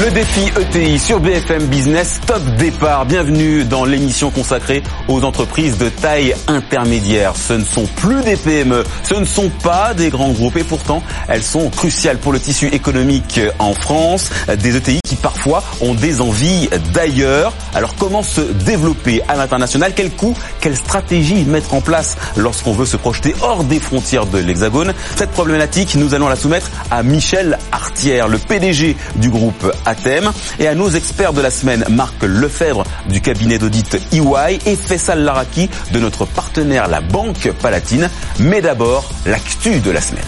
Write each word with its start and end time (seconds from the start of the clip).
Le 0.00 0.12
défi 0.12 0.52
ETI 0.60 0.96
sur 0.96 1.18
BFM 1.18 1.66
Business, 1.66 2.20
top 2.24 2.40
départ. 2.56 3.04
Bienvenue 3.04 3.64
dans 3.64 3.84
l'émission 3.84 4.30
consacrée 4.30 4.84
aux 5.08 5.24
entreprises 5.24 5.76
de 5.76 5.88
taille 5.88 6.36
intermédiaire. 6.46 7.34
Ce 7.34 7.54
ne 7.54 7.64
sont 7.64 7.86
plus 7.96 8.22
des 8.22 8.36
PME, 8.36 8.84
ce 9.02 9.14
ne 9.14 9.24
sont 9.24 9.50
pas 9.60 9.94
des 9.94 10.10
grands 10.10 10.30
groupes 10.30 10.56
et 10.56 10.62
pourtant 10.62 11.02
elles 11.26 11.42
sont 11.42 11.68
cruciales 11.70 12.18
pour 12.18 12.32
le 12.32 12.38
tissu 12.38 12.68
économique 12.68 13.40
en 13.58 13.74
France. 13.74 14.30
Des 14.62 14.76
ETI 14.76 15.00
qui 15.04 15.16
parfois 15.16 15.64
ont 15.80 15.94
des 15.94 16.20
envies 16.20 16.68
d'ailleurs. 16.94 17.52
Alors 17.74 17.96
comment 17.96 18.22
se 18.22 18.40
développer 18.40 19.22
à 19.26 19.34
l'international? 19.34 19.94
Quel 19.96 20.12
coût 20.12 20.36
Quelle 20.60 20.76
stratégie 20.76 21.42
mettre 21.44 21.74
en 21.74 21.80
place 21.80 22.16
lorsqu'on 22.36 22.72
veut 22.72 22.86
se 22.86 22.96
projeter 22.96 23.34
hors 23.42 23.64
des 23.64 23.80
frontières 23.80 24.26
de 24.26 24.38
l'Hexagone? 24.38 24.94
Cette 25.16 25.30
problématique, 25.30 25.96
nous 25.96 26.14
allons 26.14 26.28
la 26.28 26.36
soumettre 26.36 26.70
à 26.92 27.02
Michel 27.02 27.58
Artière, 27.72 28.28
le 28.28 28.38
PDG 28.38 28.96
du 29.16 29.30
groupe 29.30 29.66
thème 29.94 30.32
et 30.58 30.68
à 30.68 30.74
nos 30.74 30.90
experts 30.90 31.32
de 31.32 31.40
la 31.40 31.50
semaine, 31.50 31.84
Marc 31.88 32.22
Lefebvre 32.22 32.84
du 33.08 33.20
cabinet 33.20 33.58
d'audit 33.58 33.98
EY 34.12 34.58
et 34.66 34.76
Fessal 34.76 35.22
Laraki 35.22 35.68
de 35.92 35.98
notre 36.00 36.24
partenaire 36.24 36.88
la 36.88 37.00
Banque 37.00 37.50
Palatine. 37.60 38.10
Mais 38.38 38.60
d'abord, 38.60 39.10
l'actu 39.26 39.80
de 39.80 39.90
la 39.90 40.00
semaine. 40.00 40.24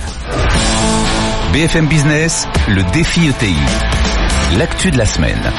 BFM 1.53 1.87
Business, 1.87 2.47
le 2.69 2.83
défi 2.93 3.29
ETI. 3.29 3.57
L'actu 4.57 4.91
de 4.91 4.99
la 4.99 5.07
semaine. 5.07 5.53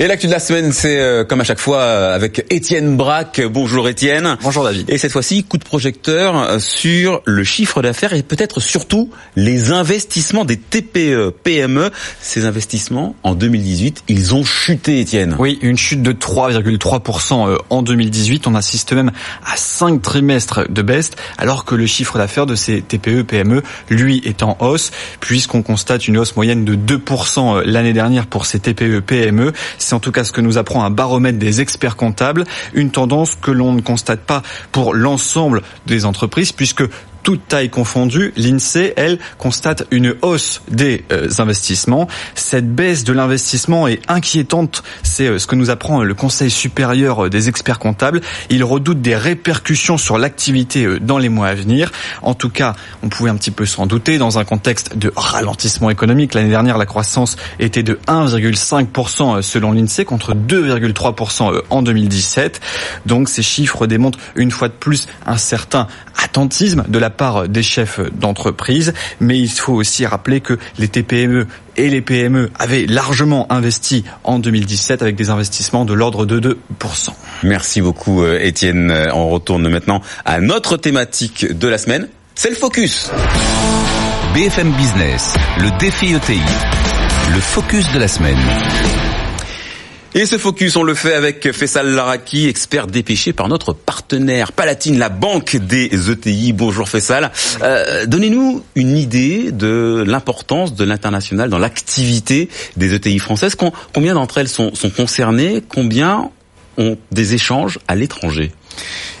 Et 0.00 0.06
l'actu 0.06 0.26
de 0.26 0.32
la 0.32 0.38
semaine, 0.38 0.72
c'est 0.72 0.98
euh, 0.98 1.22
comme 1.22 1.42
à 1.42 1.44
chaque 1.44 1.58
fois 1.58 1.80
euh, 1.80 2.14
avec 2.14 2.46
Étienne 2.48 2.96
Braque. 2.96 3.42
Bonjour 3.42 3.88
Étienne. 3.90 4.38
Bonjour 4.42 4.64
David. 4.64 4.88
Et 4.88 4.96
cette 4.96 5.12
fois-ci, 5.12 5.44
coup 5.44 5.58
de 5.58 5.64
projecteur 5.64 6.36
euh, 6.36 6.58
sur 6.58 7.20
le 7.26 7.44
chiffre 7.44 7.82
d'affaires 7.82 8.14
et 8.14 8.22
peut-être 8.22 8.58
surtout 8.58 9.10
les 9.36 9.70
investissements 9.70 10.46
des 10.46 10.56
TPE, 10.56 11.34
PME. 11.44 11.90
Ces 12.20 12.46
investissements, 12.46 13.14
en 13.22 13.34
2018, 13.34 14.04
ils 14.08 14.34
ont 14.34 14.44
chuté, 14.44 14.98
Étienne. 14.98 15.36
Oui, 15.38 15.58
une 15.60 15.76
chute 15.76 16.02
de 16.02 16.12
3,3% 16.12 17.58
en 17.68 17.82
2018. 17.82 18.46
On 18.46 18.54
assiste 18.54 18.94
même 18.94 19.12
à 19.44 19.56
5 19.56 20.00
trimestres 20.00 20.70
de 20.70 20.80
baisse, 20.80 21.10
alors 21.36 21.66
que 21.66 21.74
le 21.74 21.86
chiffre 21.86 22.16
d'affaires 22.16 22.46
de 22.46 22.54
ces 22.54 22.80
TPE, 22.80 23.22
PME, 23.24 23.62
lui, 23.90 24.22
est 24.24 24.42
en 24.42 24.56
hausse, 24.58 24.90
puisqu'on 25.20 25.62
constate 25.62 26.08
une 26.08 26.16
hausse 26.16 26.34
moyenne 26.34 26.64
de 26.64 26.76
2% 26.76 27.62
l'année 27.66 27.92
dernière 27.92 28.26
pour 28.26 28.46
ces 28.46 28.58
TPE, 28.58 29.00
PME. 29.00 29.52
C'est 29.82 29.94
en 29.94 30.00
tout 30.00 30.12
cas 30.12 30.24
ce 30.24 30.32
que 30.32 30.40
nous 30.40 30.58
apprend 30.58 30.84
un 30.84 30.90
baromètre 30.90 31.38
des 31.38 31.60
experts 31.60 31.96
comptables, 31.96 32.44
une 32.74 32.90
tendance 32.90 33.34
que 33.34 33.50
l'on 33.50 33.72
ne 33.72 33.80
constate 33.80 34.20
pas 34.20 34.42
pour 34.70 34.94
l'ensemble 34.94 35.62
des 35.86 36.04
entreprises 36.04 36.52
puisque 36.52 36.84
toute 37.22 37.46
taille 37.48 37.70
confondue, 37.70 38.32
l'INSEE, 38.36 38.92
elle, 38.96 39.18
constate 39.38 39.84
une 39.90 40.14
hausse 40.22 40.62
des 40.68 41.04
euh, 41.12 41.28
investissements. 41.38 42.08
Cette 42.34 42.74
baisse 42.74 43.04
de 43.04 43.12
l'investissement 43.12 43.88
est 43.88 44.00
inquiétante. 44.08 44.82
C'est 45.02 45.28
euh, 45.28 45.38
ce 45.38 45.46
que 45.46 45.54
nous 45.54 45.70
apprend 45.70 46.02
le 46.02 46.14
Conseil 46.14 46.50
supérieur 46.50 47.26
euh, 47.26 47.30
des 47.30 47.48
experts 47.48 47.78
comptables. 47.78 48.20
Il 48.50 48.64
redoute 48.64 49.00
des 49.00 49.16
répercussions 49.16 49.98
sur 49.98 50.18
l'activité 50.18 50.98
dans 51.00 51.18
les 51.18 51.28
mois 51.28 51.48
à 51.48 51.54
venir. 51.54 51.92
En 52.22 52.34
tout 52.34 52.50
cas, 52.50 52.74
on 53.02 53.08
pouvait 53.08 53.30
un 53.30 53.36
petit 53.36 53.50
peu 53.50 53.66
s'en 53.66 53.86
douter 53.86 54.18
dans 54.18 54.38
un 54.38 54.44
contexte 54.44 54.96
de 54.96 55.12
ralentissement 55.14 55.90
économique. 55.90 56.34
L'année 56.34 56.50
dernière, 56.50 56.78
la 56.78 56.86
croissance 56.86 57.36
était 57.58 57.82
de 57.82 57.98
1,5% 58.08 59.42
selon 59.42 59.72
l'INSEE 59.72 60.04
contre 60.04 60.34
2,3% 60.34 61.62
en 61.70 61.82
2017. 61.82 62.60
Donc 63.06 63.28
ces 63.28 63.42
chiffres 63.42 63.86
démontrent 63.86 64.18
une 64.34 64.50
fois 64.50 64.68
de 64.68 64.74
plus 64.74 65.06
un 65.26 65.36
certain 65.36 65.86
attentisme 66.22 66.84
de 66.88 66.98
la 66.98 67.10
part 67.12 67.48
des 67.48 67.62
chefs 67.62 68.00
d'entreprise, 68.12 68.92
mais 69.20 69.38
il 69.38 69.48
faut 69.48 69.74
aussi 69.74 70.04
rappeler 70.06 70.40
que 70.40 70.58
les 70.78 70.88
TPME 70.88 71.46
et 71.76 71.88
les 71.88 72.00
PME 72.00 72.50
avaient 72.58 72.86
largement 72.86 73.50
investi 73.52 74.04
en 74.24 74.38
2017 74.38 75.02
avec 75.02 75.16
des 75.16 75.30
investissements 75.30 75.84
de 75.84 75.94
l'ordre 75.94 76.26
de 76.26 76.58
2%. 76.80 77.10
Merci 77.44 77.80
beaucoup 77.80 78.22
euh, 78.22 78.38
Étienne. 78.40 78.90
Euh, 78.90 79.14
on 79.14 79.28
retourne 79.30 79.68
maintenant 79.68 80.00
à 80.24 80.40
notre 80.40 80.76
thématique 80.76 81.46
de 81.56 81.68
la 81.68 81.78
semaine, 81.78 82.08
c'est 82.34 82.50
le 82.50 82.56
focus. 82.56 83.10
BFM 84.34 84.72
Business, 84.72 85.34
le 85.58 85.78
défi 85.78 86.14
ETI, 86.14 86.40
le 87.32 87.40
focus 87.40 87.92
de 87.92 87.98
la 87.98 88.08
semaine. 88.08 88.38
Et 90.14 90.26
ce 90.26 90.36
focus, 90.36 90.76
on 90.76 90.82
le 90.82 90.92
fait 90.92 91.14
avec 91.14 91.52
Fessal 91.52 91.88
Laraki, 91.88 92.46
expert 92.46 92.86
dépêché 92.86 93.32
par 93.32 93.48
notre 93.48 93.72
partenaire 93.72 94.52
Palatine, 94.52 94.98
la 94.98 95.08
banque 95.08 95.56
des 95.56 96.10
ETI. 96.10 96.52
Bonjour 96.52 96.86
Fessal. 96.86 97.32
Euh, 97.62 98.04
Donnez-nous 98.04 98.62
une 98.74 98.98
idée 98.98 99.52
de 99.52 100.04
l'importance 100.06 100.74
de 100.74 100.84
l'international 100.84 101.48
dans 101.48 101.58
l'activité 101.58 102.50
des 102.76 102.92
ETI 102.92 103.18
françaises. 103.20 103.56
Combien 103.94 104.12
d'entre 104.12 104.36
elles 104.36 104.50
sont, 104.50 104.74
sont 104.74 104.90
concernées? 104.90 105.62
Combien 105.66 106.28
ont 106.76 106.98
des 107.10 107.32
échanges 107.32 107.78
à 107.88 107.94
l'étranger? 107.94 108.52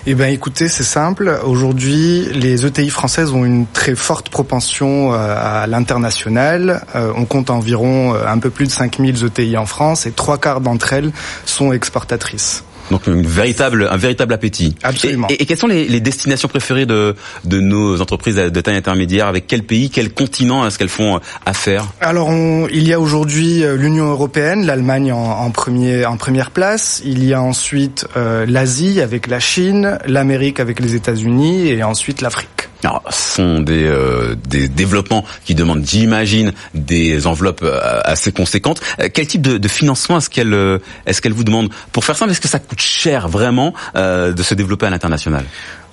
Eh 0.04 0.14
ben, 0.14 0.32
écoutez, 0.32 0.68
c'est 0.68 0.82
simple. 0.82 1.38
Aujourd'hui, 1.44 2.28
les 2.32 2.66
ETI 2.66 2.90
françaises 2.90 3.30
ont 3.32 3.44
une 3.44 3.66
très 3.66 3.94
forte 3.94 4.30
propension 4.30 5.14
euh, 5.14 5.16
à 5.38 5.68
l'international. 5.68 6.84
Euh, 6.96 7.12
on 7.16 7.24
compte 7.24 7.50
environ 7.50 8.14
euh, 8.14 8.26
un 8.26 8.38
peu 8.38 8.50
plus 8.50 8.66
de 8.66 8.72
5000 8.72 9.24
ETI 9.24 9.56
en 9.56 9.66
France 9.66 10.06
et 10.06 10.10
trois 10.10 10.38
quarts 10.38 10.60
d'entre 10.60 10.92
elles 10.92 11.12
sont 11.44 11.72
exportatrices. 11.72 12.64
Donc 12.92 13.06
une 13.06 13.26
véritable, 13.26 13.88
un 13.90 13.96
véritable 13.96 14.34
appétit. 14.34 14.74
Absolument. 14.82 15.26
Et, 15.30 15.42
et, 15.42 15.46
quelles 15.46 15.56
sont 15.56 15.66
les, 15.66 15.88
les, 15.88 16.00
destinations 16.00 16.46
préférées 16.46 16.84
de, 16.84 17.14
de 17.44 17.58
nos 17.58 18.02
entreprises 18.02 18.36
de 18.36 18.60
taille 18.60 18.76
intermédiaire? 18.76 19.28
Avec 19.28 19.46
quel 19.46 19.62
pays, 19.62 19.88
quel 19.88 20.12
continent 20.12 20.66
est-ce 20.66 20.78
qu'elles 20.78 20.90
font 20.90 21.18
affaire? 21.46 21.86
Alors 22.02 22.28
on, 22.28 22.68
il 22.68 22.86
y 22.86 22.92
a 22.92 23.00
aujourd'hui 23.00 23.64
euh, 23.64 23.76
l'Union 23.76 24.10
européenne, 24.10 24.66
l'Allemagne 24.66 25.10
en, 25.10 25.22
en, 25.22 25.50
premier, 25.50 26.04
en 26.04 26.18
première 26.18 26.50
place. 26.50 27.00
Il 27.06 27.24
y 27.24 27.32
a 27.32 27.40
ensuite 27.40 28.06
euh, 28.18 28.44
l'Asie 28.46 29.00
avec 29.00 29.26
la 29.26 29.40
Chine, 29.40 29.98
l'Amérique 30.06 30.60
avec 30.60 30.78
les 30.78 30.94
États-Unis 30.94 31.68
et 31.68 31.82
ensuite 31.82 32.20
l'Afrique. 32.20 32.50
Alors, 32.84 33.02
ce 33.10 33.36
sont 33.36 33.60
des, 33.60 33.84
euh, 33.84 34.34
des 34.48 34.68
développements 34.68 35.24
qui 35.44 35.54
demandent, 35.54 35.84
j'imagine, 35.86 36.52
des 36.74 37.26
enveloppes 37.26 37.62
euh, 37.62 38.00
assez 38.04 38.32
conséquentes. 38.32 38.80
Euh, 39.00 39.08
quel 39.12 39.26
type 39.26 39.42
de, 39.42 39.58
de 39.58 39.68
financement 39.68 40.18
est-ce 40.18 40.30
qu'elle 40.30 40.52
euh, 40.52 40.78
est-ce 41.06 41.20
qu'elle 41.20 41.32
vous 41.32 41.44
demande 41.44 41.70
Pour 41.92 42.04
faire 42.04 42.16
simple, 42.16 42.32
est-ce 42.32 42.40
que 42.40 42.48
ça 42.48 42.58
coûte 42.58 42.80
cher 42.80 43.28
vraiment 43.28 43.72
euh, 43.94 44.32
de 44.32 44.42
se 44.42 44.54
développer 44.54 44.86
à 44.86 44.90
l'international? 44.90 45.44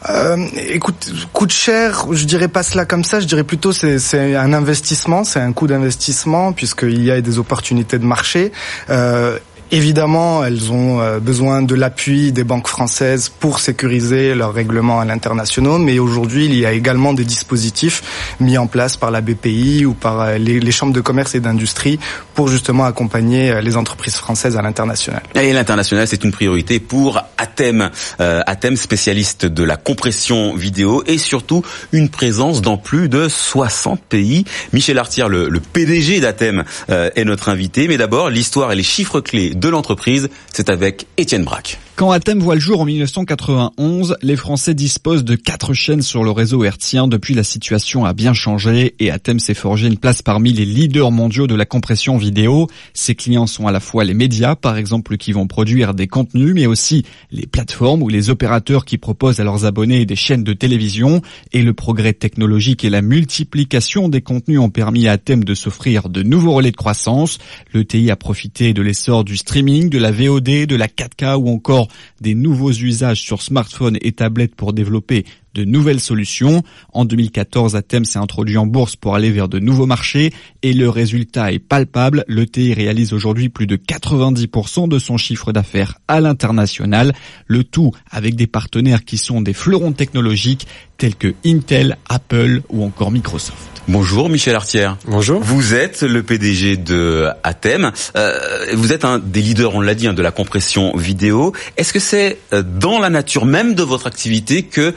Euh, 0.09 0.37
écoute, 0.69 1.11
coûte 1.33 1.51
cher, 1.51 2.05
je 2.11 2.23
dirais 2.23 2.47
pas 2.47 2.63
cela 2.63 2.85
comme 2.85 3.03
ça, 3.03 3.19
je 3.19 3.25
dirais 3.25 3.43
plutôt 3.43 3.73
c'est 3.73 3.99
c'est 3.99 4.35
un 4.35 4.53
investissement, 4.53 5.25
c'est 5.25 5.41
un 5.41 5.51
coût 5.51 5.67
d'investissement 5.67 6.53
puisqu'il 6.53 7.03
y 7.03 7.11
a 7.11 7.19
des 7.19 7.37
opportunités 7.37 7.99
de 7.99 8.05
marché. 8.05 8.53
Euh, 8.89 9.37
Évidemment, 9.71 10.43
elles 10.43 10.71
ont 10.71 10.99
euh, 10.99 11.19
besoin 11.19 11.61
de 11.61 11.75
l'appui 11.75 12.31
des 12.31 12.43
banques 12.43 12.67
françaises 12.67 13.29
pour 13.29 13.59
sécuriser 13.59 14.33
leurs 14.33 14.51
règlements 14.51 14.99
à 14.99 15.05
l'international, 15.05 15.79
mais 15.79 15.99
aujourd'hui, 15.99 16.45
il 16.45 16.55
y 16.55 16.65
a 16.65 16.71
également 16.71 17.13
des 17.13 17.23
dispositifs 17.23 18.35
mis 18.39 18.57
en 18.57 18.65
place 18.65 18.97
par 18.97 19.11
la 19.11 19.21
BPI 19.21 19.85
ou 19.85 19.93
par 19.93 20.21
euh, 20.21 20.37
les, 20.39 20.71
chambres 20.71 20.93
de 20.93 21.01
commerce 21.01 21.35
et 21.35 21.39
d'industrie 21.39 21.99
pour 22.33 22.47
justement 22.47 22.85
accompagner 22.85 23.51
euh, 23.51 23.61
les 23.61 23.77
entreprises 23.77 24.15
françaises 24.15 24.57
à 24.57 24.63
l'international. 24.63 25.21
Et 25.35 25.53
l'international, 25.53 26.07
c'est 26.07 26.23
une 26.23 26.31
priorité 26.31 26.79
pour 26.79 27.21
Atem, 27.37 27.91
Atem 28.17 28.75
spécialiste 28.75 29.45
de 29.45 29.63
la 29.63 29.77
compression 29.77 30.55
vidéo 30.55 31.03
et 31.05 31.17
surtout 31.17 31.63
une 31.91 32.09
présence 32.09 32.61
dans 32.61 32.77
plus 32.77 33.07
de 33.07 33.27
60 33.27 34.01
pays. 34.01 34.45
Michel 34.73 34.97
Artier, 34.97 35.25
le, 35.29 35.59
PDG 35.59 36.21
d'Atem, 36.21 36.63
est 36.87 37.23
notre 37.23 37.49
invité, 37.49 37.87
mais 37.87 37.97
d'abord 37.97 38.29
l'histoire 38.29 38.71
et 38.71 38.75
les 38.75 38.83
chiffres 38.83 39.21
clés 39.21 39.53
de 39.59 39.69
l'entreprise. 39.69 40.29
C'est 40.53 40.69
avec 40.69 41.05
Étienne 41.17 41.43
Braque. 41.43 41.79
Quand 41.99 42.11
Atem 42.11 42.39
voit 42.39 42.55
le 42.55 42.61
jour 42.61 42.79
en 42.79 42.85
1991, 42.85 44.15
les 44.21 44.37
Français 44.37 44.73
disposent 44.73 45.25
de 45.25 45.35
quatre 45.35 45.73
chaînes 45.73 46.01
sur 46.01 46.23
le 46.23 46.31
réseau 46.31 46.63
hertzien. 46.63 47.09
Depuis, 47.09 47.33
la 47.33 47.43
situation 47.43 48.05
a 48.05 48.13
bien 48.13 48.31
changé 48.33 48.95
et 48.99 49.11
Atem 49.11 49.37
s'est 49.37 49.53
forgé 49.53 49.87
une 49.87 49.97
place 49.97 50.21
parmi 50.21 50.53
les 50.53 50.63
leaders 50.63 51.11
mondiaux 51.11 51.45
de 51.45 51.55
la 51.55 51.65
compression 51.65 52.15
vidéo. 52.15 52.69
Ses 52.93 53.15
clients 53.15 53.47
sont 53.47 53.67
à 53.67 53.73
la 53.73 53.81
fois 53.81 54.05
les 54.05 54.13
médias, 54.13 54.55
par 54.55 54.77
exemple, 54.77 55.17
qui 55.17 55.33
vont 55.33 55.45
produire 55.45 55.93
des 55.93 56.07
contenus, 56.07 56.53
mais 56.55 56.67
aussi 56.67 57.03
les 57.31 57.45
plateformes 57.45 58.01
ou 58.01 58.07
les 58.07 58.29
opérateurs 58.29 58.85
qui 58.85 58.97
proposent 58.97 59.41
à 59.41 59.43
leurs 59.43 59.65
abonnés 59.65 60.05
des 60.05 60.15
chaînes 60.15 60.45
de 60.45 60.53
télévision. 60.53 61.21
Et 61.51 61.63
le 61.63 61.73
progrès 61.73 62.13
technologique 62.13 62.85
et 62.85 62.89
la 62.89 63.01
multiplication 63.01 64.07
des 64.07 64.21
contenus 64.21 64.59
ont 64.59 64.69
permis 64.69 65.09
à 65.09 65.11
Atem 65.11 65.43
de 65.43 65.53
s'offrir 65.53 66.07
de 66.07 66.23
nouveaux 66.23 66.53
relais 66.53 66.71
de 66.71 66.77
croissance. 66.77 67.39
Le 67.73 67.83
TI 67.83 68.09
a 68.09 68.15
profité 68.15 68.71
de 68.71 68.81
l'essor 68.81 69.25
du 69.25 69.35
streaming, 69.35 69.89
de 69.89 69.97
la 69.97 70.11
VOD, 70.11 70.65
de 70.65 70.75
la 70.77 70.87
4K 70.87 71.35
ou 71.35 71.49
encore 71.49 71.88
des 72.21 72.35
nouveaux 72.35 72.71
usages 72.71 73.21
sur 73.21 73.41
smartphones 73.41 73.97
et 74.01 74.11
tablettes 74.11 74.55
pour 74.55 74.73
développer 74.73 75.25
de 75.53 75.65
nouvelles 75.65 75.99
solutions. 75.99 76.63
En 76.93 77.05
2014, 77.05 77.75
Atem 77.75 78.05
s'est 78.05 78.19
introduit 78.19 78.57
en 78.57 78.65
bourse 78.65 78.95
pour 78.95 79.15
aller 79.15 79.31
vers 79.31 79.49
de 79.49 79.59
nouveaux 79.59 79.85
marchés 79.85 80.33
et 80.61 80.73
le 80.73 80.89
résultat 80.89 81.51
est 81.51 81.59
palpable. 81.59 82.25
L'ETI 82.27 82.73
réalise 82.73 83.13
aujourd'hui 83.13 83.49
plus 83.49 83.67
de 83.67 83.75
90% 83.75 84.87
de 84.87 84.99
son 84.99 85.17
chiffre 85.17 85.51
d'affaires 85.51 85.95
à 86.07 86.21
l'international, 86.21 87.13
le 87.47 87.63
tout 87.63 87.91
avec 88.11 88.35
des 88.35 88.47
partenaires 88.47 89.05
qui 89.05 89.17
sont 89.17 89.41
des 89.41 89.53
fleurons 89.53 89.91
technologiques 89.91 90.67
tels 90.97 91.15
que 91.15 91.33
Intel, 91.45 91.97
Apple 92.09 92.61
ou 92.69 92.83
encore 92.83 93.11
Microsoft. 93.11 93.79
Bonjour 93.87 94.29
Michel 94.29 94.53
Artière. 94.53 94.97
Bonjour. 95.07 95.41
Vous 95.41 95.73
êtes 95.73 96.03
le 96.03 96.21
PDG 96.21 96.77
de 96.77 97.27
Atem. 97.43 97.91
Euh, 98.15 98.37
vous 98.73 98.93
êtes 98.93 99.03
un 99.03 99.17
des 99.17 99.41
leaders, 99.41 99.73
on 99.73 99.81
l'a 99.81 99.95
dit, 99.95 100.05
hein, 100.05 100.13
de 100.13 100.21
la 100.21 100.29
compression 100.29 100.95
vidéo. 100.95 101.53
Est-ce 101.75 101.91
que 101.91 101.99
c'est 101.99 102.37
euh, 102.53 102.61
dans 102.61 102.99
la 102.99 103.09
nature 103.09 103.45
même 103.45 103.73
de 103.73 103.81
votre 103.81 104.05
activité 104.05 104.61
que 104.61 104.93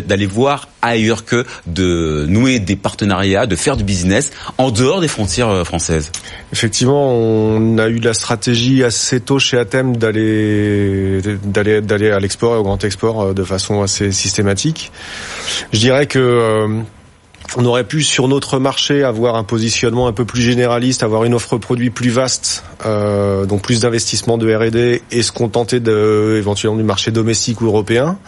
d'aller 0.00 0.26
voir 0.26 0.68
ailleurs 0.80 1.24
que 1.24 1.44
de 1.66 2.26
nouer 2.28 2.58
des 2.58 2.76
partenariats, 2.76 3.46
de 3.46 3.56
faire 3.56 3.76
du 3.76 3.84
business 3.84 4.30
en 4.58 4.70
dehors 4.70 5.00
des 5.00 5.08
frontières 5.08 5.48
euh, 5.48 5.64
françaises 5.64 6.10
Effectivement, 6.52 7.14
on 7.14 7.78
a 7.78 7.88
eu 7.88 7.98
la 7.98 8.14
stratégie 8.14 8.84
assez 8.84 9.20
tôt 9.20 9.38
chez 9.38 9.58
Atem 9.58 9.96
d'aller 9.96 11.20
d'aller 11.44 11.80
d'aller 11.80 12.10
à 12.10 12.20
l'export 12.20 12.54
et 12.54 12.58
au 12.58 12.62
grand 12.62 12.82
export 12.84 13.34
de 13.34 13.44
façon 13.44 13.82
assez 13.82 14.12
systématique. 14.12 14.92
Je 15.72 15.78
dirais 15.78 16.06
que 16.06 16.82
on 17.56 17.64
aurait 17.64 17.84
pu 17.84 18.02
sur 18.02 18.28
notre 18.28 18.58
marché 18.58 19.02
avoir 19.02 19.36
un 19.36 19.44
positionnement 19.44 20.06
un 20.06 20.12
peu 20.12 20.24
plus 20.24 20.42
généraliste, 20.42 21.02
avoir 21.02 21.24
une 21.24 21.34
offre 21.34 21.58
produit 21.58 21.90
plus 21.90 22.10
vaste, 22.10 22.64
euh, 22.86 23.46
donc 23.46 23.62
plus 23.62 23.80
d'investissement 23.80 24.38
de 24.38 24.52
R&D 24.54 25.02
et 25.10 25.22
se 25.22 25.32
contenter 25.32 25.80
de 25.80 26.36
éventuellement 26.38 26.78
du 26.78 26.84
marché 26.84 27.10
domestique 27.10 27.60
ou 27.60 27.66
européen. 27.66 28.18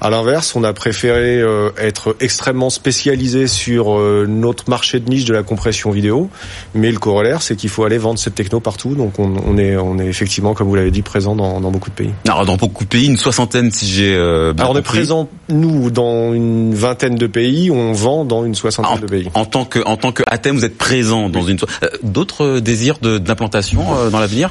À 0.00 0.10
l'inverse, 0.10 0.56
on 0.56 0.64
a 0.64 0.72
préféré 0.72 1.40
euh, 1.40 1.70
être 1.78 2.16
extrêmement 2.20 2.70
spécialisé 2.70 3.46
sur 3.46 3.98
euh, 3.98 4.26
notre 4.28 4.68
marché 4.68 5.00
de 5.00 5.08
niche 5.08 5.24
de 5.24 5.34
la 5.34 5.42
compression 5.42 5.90
vidéo, 5.90 6.28
mais 6.74 6.90
le 6.90 6.98
corollaire, 6.98 7.42
c'est 7.42 7.56
qu'il 7.56 7.70
faut 7.70 7.84
aller 7.84 7.98
vendre 7.98 8.18
cette 8.18 8.34
techno 8.34 8.60
partout. 8.60 8.94
Donc 8.94 9.18
on, 9.18 9.34
on, 9.46 9.58
est 9.58 9.76
on 9.76 9.98
est 9.98 10.06
effectivement, 10.06 10.54
comme 10.54 10.68
vous 10.68 10.74
l'avez 10.76 10.90
dit, 10.90 11.02
présent 11.02 11.36
dans, 11.36 11.60
dans, 11.60 11.70
beaucoup 11.70 11.90
de 11.90 11.94
pays. 11.94 12.10
Alors 12.26 12.44
dans 12.44 12.56
beaucoup 12.56 12.84
de 12.84 12.88
pays, 12.88 13.06
une 13.06 13.16
soixantaine 13.16 13.70
si 13.70 13.86
j'ai 13.86 14.14
euh, 14.14 14.52
Alors 14.58 14.72
on 14.72 14.76
est 14.76 14.82
présent 14.82 15.28
nous 15.48 15.90
dans 15.90 16.32
une 16.32 16.74
vingtaine 16.74 17.16
de 17.16 17.26
pays, 17.26 17.70
on 17.70 17.92
vend 17.92 18.24
dans 18.24 18.44
une 18.44 18.54
soixantaine 18.54 18.71
en, 18.78 18.96
de 18.96 19.06
pays. 19.06 19.28
En 19.34 19.44
tant 19.44 19.64
que 19.64 19.80
en 19.84 19.96
tant 19.96 20.12
que 20.12 20.22
Athènes, 20.26 20.56
vous 20.56 20.64
êtes 20.64 20.78
présent 20.78 21.28
dans 21.28 21.42
une 21.42 21.58
euh, 21.82 21.88
d'autres 22.02 22.60
désirs 22.60 22.98
d'implantation 22.98 23.84
euh, 23.96 24.10
dans 24.10 24.20
l'avenir? 24.20 24.50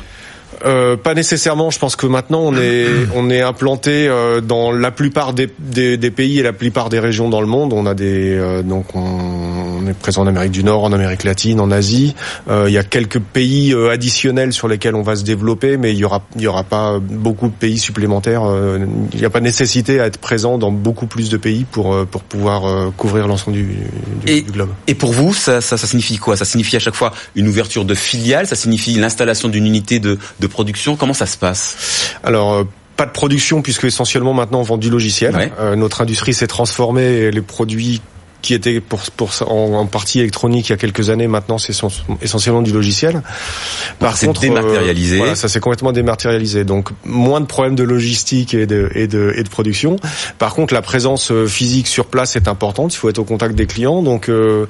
Euh, 0.65 0.98
pas 0.98 1.13
nécessairement. 1.13 1.69
Je 1.69 1.80
pense 1.80 1.95
que 1.95 2.06
maintenant 2.06 2.42
on 2.42 2.56
est 2.56 2.88
on 3.15 3.30
est 3.30 3.42
implanté 3.42 4.07
euh, 4.07 4.42
dans 4.42 4.71
la 4.71 4.92
plupart 4.92 5.33
des, 5.33 5.50
des, 5.59 5.98
des, 5.98 6.12
pays 6.12 6.39
et 6.39 6.44
la 6.44 6.53
plupart 6.53 6.89
des 6.89 7.00
régions 7.00 7.30
dans 7.30 7.42
le 7.42 7.48
monde. 7.48 7.74
On 7.74 7.86
a 7.86 7.94
des 7.94 8.36
euh, 8.38 8.62
donc 8.62 8.95
on, 8.95 9.88
est 9.88 9.94
présent 9.94 10.21
en 10.21 10.27
Amérique 10.27 10.51
du 10.51 10.63
Nord, 10.63 10.83
en 10.83 10.94
Amérique 10.94 11.24
latine, 11.24 11.59
en 11.59 11.71
Asie. 11.71 12.15
Euh, 12.50 12.65
il 12.68 12.74
y 12.74 12.77
a 12.77 12.83
quelques 12.83 13.19
pays 13.19 13.74
additionnels 13.92 14.53
sur 14.53 14.68
lesquels 14.68 14.95
on 14.95 15.01
va 15.01 15.15
se 15.15 15.24
développer, 15.24 15.77
mais 15.77 15.92
il 15.92 15.98
y 15.98 16.06
aura 16.06 16.21
il 16.36 16.42
y 16.42 16.48
aura 16.48 16.63
pas 16.63 17.00
beaucoup 17.00 17.48
de 17.48 17.53
pays 17.53 17.77
supplémentaires. 17.77 18.44
il 19.13 19.19
n'y 19.19 19.25
a 19.25 19.30
pas 19.30 19.39
de 19.39 19.45
nécessité 19.45 20.00
à 20.00 20.06
être 20.06 20.18
présent 20.18 20.57
dans 20.57 20.71
beaucoup 20.71 21.07
plus 21.07 21.30
de 21.30 21.38
pays 21.38 21.65
pour 21.69 22.06
pour 22.07 22.24
pouvoir 22.24 22.92
couvrir 22.98 23.27
l'ensemble 23.27 23.57
du, 23.57 23.63
du, 23.63 24.31
et, 24.31 24.42
du, 24.42 24.51
globe. 24.51 24.69
Et 24.88 24.95
pour 24.95 25.12
vous, 25.12 25.33
ça, 25.33 25.62
ça, 25.62 25.77
ça 25.77 25.88
signifie 25.88 26.18
quoi? 26.18 26.36
Ça 26.36 26.45
signifie 26.45 26.75
à 26.75 26.80
chaque 26.80 26.95
fois 26.95 27.13
une 27.36 27.48
ouverture 27.48 27.86
de 27.86 27.95
filiales? 27.95 28.48
Ça 28.48 28.56
signifie 28.56 28.94
l'installation 28.95 29.50
d'une 29.50 29.65
unité 29.65 30.00
de, 30.00 30.18
de 30.41 30.47
production 30.47 30.97
Comment 30.97 31.13
ça 31.13 31.25
se 31.25 31.38
passe? 31.38 32.13
Alors 32.23 32.53
euh, 32.53 32.63
pas 32.97 33.05
de 33.05 33.11
production 33.11 33.61
puisque 33.61 33.85
essentiellement 33.85 34.33
maintenant 34.33 34.59
on 34.59 34.63
vend 34.63 34.77
du 34.77 34.89
logiciel. 34.89 35.35
Ouais. 35.35 35.51
Euh, 35.59 35.75
notre 35.75 36.01
industrie 36.01 36.33
s'est 36.33 36.47
transformée 36.47 37.03
et 37.03 37.31
les 37.31 37.41
produits 37.41 38.01
qui 38.41 38.53
était 38.53 38.79
pour, 38.79 39.01
pour 39.15 39.31
en, 39.47 39.73
en, 39.73 39.85
partie 39.85 40.19
électronique 40.19 40.69
il 40.69 40.71
y 40.71 40.73
a 40.73 40.77
quelques 40.77 41.09
années. 41.09 41.27
Maintenant, 41.27 41.57
c'est 41.57 41.73
essentiellement 42.21 42.61
du 42.61 42.71
logiciel. 42.71 43.21
Par 43.99 44.17
contre, 44.19 44.41
dématérialisé. 44.41 45.15
Euh, 45.15 45.19
voilà, 45.19 45.35
ça 45.35 45.47
s'est 45.47 45.59
complètement 45.59 45.91
dématérialisé. 45.91 46.63
Donc 46.63 46.89
moins 47.05 47.41
de 47.41 47.45
problèmes 47.45 47.75
de 47.75 47.83
logistique 47.83 48.53
et 48.53 48.65
de, 48.65 48.89
et 48.95 49.07
de, 49.07 49.33
et 49.35 49.43
de 49.43 49.49
production. 49.49 49.97
Par 50.39 50.53
contre, 50.53 50.73
la 50.73 50.81
présence 50.81 51.31
euh, 51.31 51.47
physique 51.47 51.88
sur 51.88 52.05
place 52.05 52.35
est 52.35 52.47
importante. 52.47 52.93
Il 52.93 52.97
faut 52.97 53.09
être 53.09 53.19
au 53.19 53.23
contact 53.23 53.55
des 53.55 53.67
clients. 53.67 54.01
Donc 54.01 54.29
euh, 54.29 54.65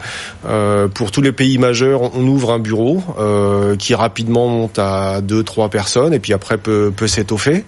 euh, 0.46 0.88
pour 0.88 1.12
tous 1.12 1.22
les 1.22 1.32
pays 1.32 1.58
majeurs, 1.58 2.16
on 2.16 2.28
ouvre 2.28 2.52
un 2.52 2.60
bureau 2.60 3.02
euh, 3.20 3.76
qui 3.76 3.96
rapidement 3.96 4.48
monte 4.48 4.80
à 4.80 5.22
deux, 5.22 5.44
trois 5.44 5.70
personnes 5.70 6.14
et 6.14 6.20
puis 6.20 6.34
après 6.34 6.58
peut, 6.58 6.92
peut 6.96 7.08
s'étoffer. 7.08 7.64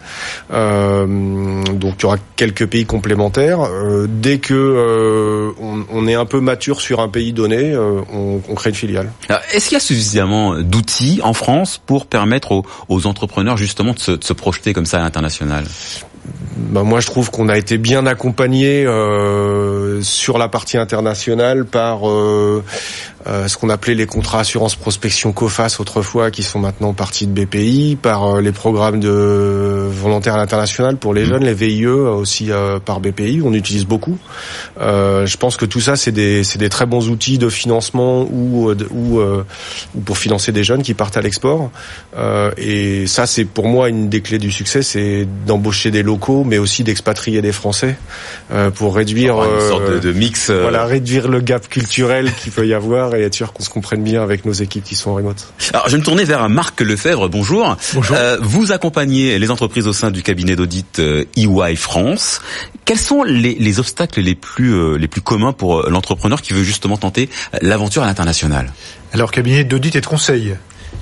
Euh, 0.52 1.64
donc 1.74 1.96
il 2.00 2.04
y 2.04 2.06
aura 2.06 2.18
quelques 2.36 2.66
pays 2.66 2.86
complémentaires. 2.86 3.60
dès 4.08 4.40
que 4.40 5.54
on, 5.60 5.93
on 5.94 6.08
est 6.08 6.16
un 6.16 6.26
peu 6.26 6.40
mature 6.40 6.82
sur 6.82 7.00
un 7.00 7.10
pays 7.10 7.34
donné, 7.34 7.72
euh, 7.72 8.02
on, 8.12 8.42
on, 8.48 8.56
crée 8.56 8.72
une 8.72 8.76
filiale. 8.76 9.12
Est-ce 9.54 9.70
qu'il 9.70 9.76
y 9.76 9.78
a 9.78 9.80
suffisamment 9.80 10.60
d'outils 10.60 11.20
en 11.24 11.34
France 11.34 11.82
pour 11.86 12.06
permettre 12.06 12.52
aux, 12.52 12.66
aux 12.90 13.08
entrepreneurs 13.08 13.58
justement 13.58 13.94
de 13.94 14.00
se, 14.00 14.12
de 14.12 14.24
se, 14.24 14.34
projeter 14.34 14.74
comme 14.74 14.86
ça 14.86 14.98
à 14.98 15.02
l'international? 15.02 15.66
Ben 16.56 16.84
moi, 16.84 17.00
je 17.00 17.08
trouve 17.08 17.30
qu'on 17.32 17.50
a 17.50 17.58
été 17.58 17.78
bien 17.78 18.06
accompagné 18.06 18.86
euh, 18.86 20.02
sur 20.02 20.38
la 20.38 20.48
partie 20.48 20.78
internationale 20.78 21.66
par 21.66 22.10
euh, 22.10 22.64
euh, 23.26 23.48
ce 23.48 23.58
qu'on 23.58 23.70
appelait 23.70 23.96
les 23.96 24.06
contrats 24.06 24.40
assurance 24.40 24.76
prospection 24.76 25.32
COFAS 25.32 25.78
autrefois, 25.80 26.30
qui 26.30 26.44
sont 26.44 26.60
maintenant 26.60 26.94
partie 26.94 27.26
de 27.26 27.32
BPI, 27.46 27.98
par 28.02 28.26
euh, 28.26 28.42
les 28.42 28.52
programmes 28.52 29.00
de 29.00 29.88
volontaires 29.90 30.34
à 30.34 30.38
l'international 30.38 30.98
pour 30.98 31.14
les 31.14 31.24
mmh. 31.24 31.30
jeunes, 31.30 31.44
les 31.46 31.54
VIE 31.54 31.88
aussi 31.88 32.52
euh, 32.52 32.80
par 32.80 33.00
BPI, 33.00 33.42
on 33.44 33.54
utilise 33.54 33.86
beaucoup. 33.86 34.18
je 34.80 35.38
pense 35.38 35.58
que 35.58 35.66
tout 35.66 35.80
ça, 35.80 35.96
c'est 35.96 36.12
des, 36.12 36.42
des 36.58 36.70
très 36.70 36.86
bons 36.86 37.10
outils 37.10 37.38
de 37.38 37.50
financement 37.50 38.24
ou, 38.24 38.72
ou, 38.92 39.22
ou 39.22 40.02
pour 40.02 40.18
financer 40.18 40.52
des 40.52 40.64
jeunes 40.64 40.84
qui 40.84 40.94
partent 40.94 41.18
à 41.18 41.22
l'export. 41.22 41.72
et 42.58 43.08
ça, 43.08 43.26
c'est 43.26 43.46
pour 43.46 43.68
moi 43.68 43.90
une 43.90 44.10
des 44.10 44.22
clés 44.22 44.40
du 44.40 44.52
succès, 44.52 44.82
c'est 44.82 45.28
d'embaucher 45.46 45.92
des 45.92 46.04
locaux, 46.04 46.44
mais 46.44 46.58
aussi 46.58 46.84
d'expatrier 46.84 47.42
des 47.42 47.52
Français 47.52 47.96
pour 48.76 48.96
réduire 48.96 49.38
une 49.44 49.70
sorte 49.70 49.90
de, 49.90 50.00
de 50.00 50.12
mix. 50.12 50.50
Voilà, 50.50 50.86
réduire 50.86 51.28
le 51.28 51.40
gap 51.40 51.68
culturel 51.70 52.32
qu'il 52.34 52.52
peut 52.52 52.68
y 52.68 52.74
avoir 52.74 53.13
et 53.18 53.24
être 53.24 53.34
sûr 53.34 53.54
qu'on 53.54 53.64
se 53.64 53.70
comprenne 53.70 54.04
bien 54.04 54.22
avec 54.22 54.46
nos 54.46 54.54
équipes 54.54 54.84
qui 54.84 54.96
sont 54.96 55.12
en 55.12 55.16
remote. 55.16 55.54
Alors, 55.74 55.88
je 55.88 55.94
vais 55.94 55.98
me 56.00 56.04
tourner 56.04 56.24
vers 56.24 56.48
Marc 56.50 56.82
Lefebvre. 56.82 57.30
Bonjour. 57.30 57.76
Bonjour. 57.94 58.16
Euh, 58.18 58.38
vous 58.42 58.72
accompagnez 58.72 59.40
les 59.40 59.52
entreprises 59.52 59.88
au 59.88 59.94
sein 59.94 60.12
du 60.12 60.24
cabinet 60.24 60.56
d'audit 60.56 61.00
euh, 61.00 61.26
EY 61.36 61.76
France. 61.76 62.42
Quels 62.86 63.00
sont 63.00 63.24
les, 63.24 63.56
les 63.56 63.80
obstacles 63.80 64.22
les 64.22 64.36
plus 64.36 64.74
euh, 64.74 64.98
les 64.98 65.08
plus 65.08 65.22
communs 65.22 65.54
pour 65.54 65.90
l'entrepreneur 65.90 66.42
qui 66.42 66.54
veut 66.54 66.64
justement 66.64 66.98
tenter 66.98 67.30
l'aventure 67.62 68.04
à 68.04 68.06
l'international? 68.06 68.74
Alors, 69.14 69.32
cabinet 69.32 69.64
d'audit 69.64 69.96
et 69.96 70.02
de 70.02 70.06
conseil. 70.06 70.56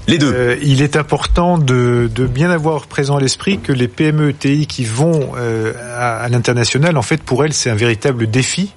Les 0.08 0.18
deux. 0.18 0.34
Euh, 0.34 0.58
il 0.62 0.81
est 0.81 0.96
important 0.96 1.58
de, 1.58 2.10
de, 2.13 2.25
bien 2.25 2.50
avoir 2.50 2.88
présent 2.88 3.18
à 3.18 3.19
l'esprit 3.19 3.60
que 3.60 3.72
les 3.72 3.88
PME 3.88 4.30
ETI 4.30 4.68
qui 4.68 4.84
vont 4.84 5.34
euh, 5.38 5.74
à, 5.96 6.18
à 6.18 6.30
l'international, 6.30 6.98
en 6.98 7.01
fait, 7.01 7.22
pour 7.22 7.46
elles, 7.46 7.53
c'est 7.53 7.70
un 7.70 7.75
véritable 7.75 8.30
défi 8.30 8.74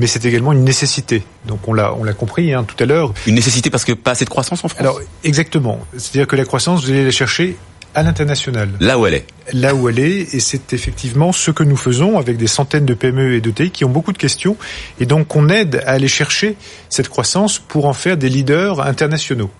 mais 0.00 0.06
c'est 0.06 0.24
également 0.24 0.52
une 0.52 0.64
nécessité. 0.64 1.22
Donc 1.46 1.68
on 1.68 1.74
l'a 1.74 1.94
on 1.94 2.02
l'a 2.02 2.14
compris 2.14 2.54
hein, 2.54 2.64
tout 2.64 2.82
à 2.82 2.86
l'heure. 2.86 3.12
Une 3.26 3.34
nécessité 3.34 3.70
parce 3.70 3.84
que 3.84 3.92
pas 3.92 4.12
assez 4.12 4.24
de 4.24 4.30
croissance 4.30 4.64
en 4.64 4.68
France. 4.68 4.80
Alors 4.80 5.00
exactement. 5.22 5.78
C'est-à-dire 5.92 6.26
que 6.26 6.36
la 6.36 6.44
croissance, 6.44 6.84
vous 6.84 6.90
allez 6.90 7.04
la 7.04 7.10
chercher 7.10 7.56
à 7.94 8.02
l'international. 8.02 8.70
Là 8.80 8.98
où 8.98 9.06
elle 9.06 9.14
est. 9.14 9.26
Là 9.52 9.74
où 9.74 9.88
elle 9.88 9.98
est, 9.98 10.34
et 10.34 10.40
c'est 10.40 10.72
effectivement 10.72 11.32
ce 11.32 11.50
que 11.50 11.64
nous 11.64 11.76
faisons 11.76 12.18
avec 12.18 12.36
des 12.36 12.46
centaines 12.46 12.86
de 12.86 12.94
PME 12.94 13.34
et 13.34 13.40
d'ETI 13.40 13.70
qui 13.70 13.84
ont 13.84 13.90
beaucoup 13.90 14.12
de 14.12 14.18
questions, 14.18 14.56
et 15.00 15.06
donc 15.06 15.34
on 15.34 15.48
aide 15.48 15.82
à 15.86 15.92
aller 15.92 16.08
chercher 16.08 16.56
cette 16.88 17.08
croissance 17.08 17.58
pour 17.58 17.86
en 17.86 17.92
faire 17.92 18.16
des 18.16 18.28
leaders 18.28 18.80
internationaux. 18.80 19.50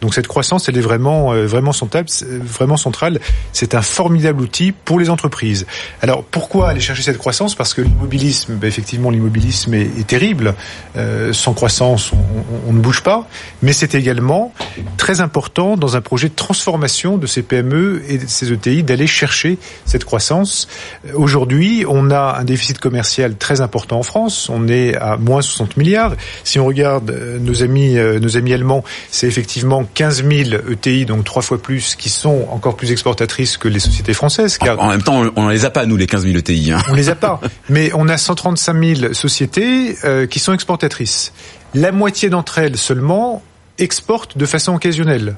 Donc 0.00 0.14
cette 0.14 0.28
croissance, 0.28 0.68
elle 0.68 0.76
est 0.76 0.82
vraiment 0.82 1.32
euh, 1.32 1.46
vraiment 1.46 1.72
centrale. 1.72 2.06
Vraiment 2.22 2.76
centrale. 2.76 3.20
C'est 3.52 3.74
un 3.74 3.82
formidable 3.82 4.42
outil 4.42 4.72
pour 4.72 5.00
les 5.00 5.10
entreprises. 5.10 5.66
Alors 6.02 6.22
pourquoi 6.24 6.70
aller 6.70 6.80
chercher 6.80 7.02
cette 7.02 7.18
croissance? 7.18 7.54
Parce 7.54 7.74
que 7.74 7.82
l'immobilisme, 7.82 8.54
ben, 8.54 8.68
effectivement, 8.68 9.10
l'immobilisme 9.10 9.74
est, 9.74 10.06
terrible. 10.06 10.54
Euh, 10.96 11.32
sans 11.32 11.52
croissance, 11.52 12.12
on, 12.12 12.68
on, 12.68 12.72
ne 12.72 12.78
bouge 12.78 13.02
pas. 13.02 13.28
Mais 13.62 13.72
c'est 13.72 13.94
également 13.94 14.52
très 14.96 15.20
important 15.20 15.76
dans 15.76 15.96
un 15.96 16.00
projet 16.00 16.28
de 16.28 16.34
transformation 16.34 17.18
de 17.18 17.26
ces 17.26 17.42
PME 17.42 18.02
et 18.08 18.18
de 18.18 18.26
ces 18.26 18.52
ETI 18.52 18.82
d'aller 18.84 19.06
chercher 19.06 19.58
cette 19.84 20.04
croissance. 20.04 20.68
Aujourd'hui, 21.14 21.84
on 21.88 22.10
a 22.10 22.36
un 22.38 22.44
déficit 22.44 22.78
commercial 22.78 23.36
très 23.36 23.60
important 23.60 23.98
en 23.98 24.02
France. 24.04 24.48
On 24.48 24.68
est 24.68 24.94
à 24.96 25.16
moins 25.16 25.42
60 25.42 25.76
milliards. 25.76 26.14
Si 26.44 26.58
on 26.60 26.66
regarde 26.66 27.10
euh, 27.10 27.38
nos 27.38 27.62
amis, 27.62 27.94
nos 27.94 28.36
amis 28.36 28.54
allemands, 28.54 28.84
c'est 29.10 29.26
effectivement 29.26 29.87
15 29.94 30.24
000 30.24 30.62
ETI, 30.70 31.06
donc 31.06 31.24
trois 31.24 31.42
fois 31.42 31.60
plus, 31.60 31.94
qui 31.94 32.08
sont 32.08 32.46
encore 32.50 32.76
plus 32.76 32.92
exportatrices 32.92 33.56
que 33.56 33.68
les 33.68 33.80
sociétés 33.80 34.14
françaises. 34.14 34.58
Car 34.58 34.80
en 34.80 34.88
même 34.88 35.02
temps, 35.02 35.22
on 35.36 35.46
ne 35.46 35.52
les 35.52 35.64
a 35.64 35.70
pas, 35.70 35.86
nous, 35.86 35.96
les 35.96 36.06
15 36.06 36.24
000 36.24 36.38
ETI. 36.38 36.72
Hein. 36.72 36.78
On 36.88 36.94
les 36.94 37.08
a 37.08 37.14
pas. 37.14 37.40
Mais 37.68 37.90
on 37.94 38.08
a 38.08 38.16
135 38.16 38.84
000 39.00 39.12
sociétés 39.14 39.96
euh, 40.04 40.26
qui 40.26 40.38
sont 40.38 40.52
exportatrices. 40.52 41.32
La 41.74 41.92
moitié 41.92 42.30
d'entre 42.30 42.58
elles 42.58 42.76
seulement 42.76 43.42
exportent 43.78 44.36
de 44.36 44.46
façon 44.46 44.74
occasionnelle. 44.74 45.36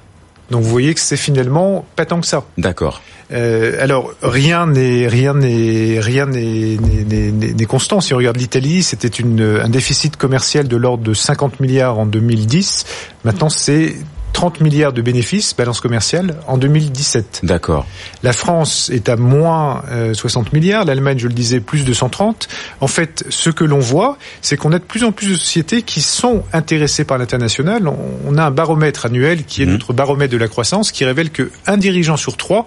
Donc 0.50 0.62
vous 0.62 0.70
voyez 0.70 0.94
que 0.94 1.00
c'est 1.00 1.16
finalement 1.16 1.84
pas 1.96 2.06
tant 2.06 2.20
que 2.20 2.26
ça. 2.26 2.44
D'accord. 2.58 3.00
Euh, 3.32 3.80
alors 3.80 4.12
rien 4.22 4.66
n'est 4.66 5.06
rien 5.06 5.34
n'est 5.34 6.00
rien 6.00 6.26
n'est 6.26 7.64
constant. 7.66 8.00
Si 8.00 8.12
on 8.12 8.16
regarde 8.16 8.36
l'Italie, 8.36 8.82
c'était 8.82 9.08
une 9.08 9.60
un 9.62 9.68
déficit 9.68 10.16
commercial 10.16 10.66
de 10.66 10.76
l'ordre 10.76 11.04
de 11.04 11.14
50 11.14 11.60
milliards 11.60 11.98
en 11.98 12.06
2010. 12.06 12.84
Maintenant, 13.24 13.48
c'est 13.48 13.94
30 14.40 14.62
milliards 14.62 14.94
de 14.94 15.02
bénéfices, 15.02 15.54
balance 15.54 15.82
commerciale, 15.82 16.36
en 16.46 16.56
2017. 16.56 17.40
D'accord. 17.42 17.86
La 18.22 18.32
France 18.32 18.88
est 18.90 19.10
à 19.10 19.16
moins 19.16 19.82
60 20.14 20.46
euh, 20.46 20.50
milliards, 20.54 20.86
l'Allemagne, 20.86 21.18
je 21.18 21.28
le 21.28 21.34
disais, 21.34 21.60
plus 21.60 21.84
de 21.84 21.92
130. 21.92 22.48
En 22.80 22.86
fait, 22.86 23.22
ce 23.28 23.50
que 23.50 23.64
l'on 23.64 23.80
voit, 23.80 24.16
c'est 24.40 24.56
qu'on 24.56 24.72
a 24.72 24.78
de 24.78 24.84
plus 24.84 25.04
en 25.04 25.12
plus 25.12 25.28
de 25.28 25.34
sociétés 25.34 25.82
qui 25.82 26.00
sont 26.00 26.42
intéressées 26.54 27.04
par 27.04 27.18
l'international. 27.18 27.86
On 27.86 28.38
a 28.38 28.44
un 28.44 28.50
baromètre 28.50 29.04
annuel 29.04 29.44
qui 29.44 29.62
est 29.62 29.66
mmh. 29.66 29.72
notre 29.72 29.92
baromètre 29.92 30.32
de 30.32 30.38
la 30.38 30.48
croissance, 30.48 30.90
qui 30.90 31.04
révèle 31.04 31.28
que 31.28 31.50
un 31.66 31.76
dirigeant 31.76 32.16
sur 32.16 32.38
trois 32.38 32.66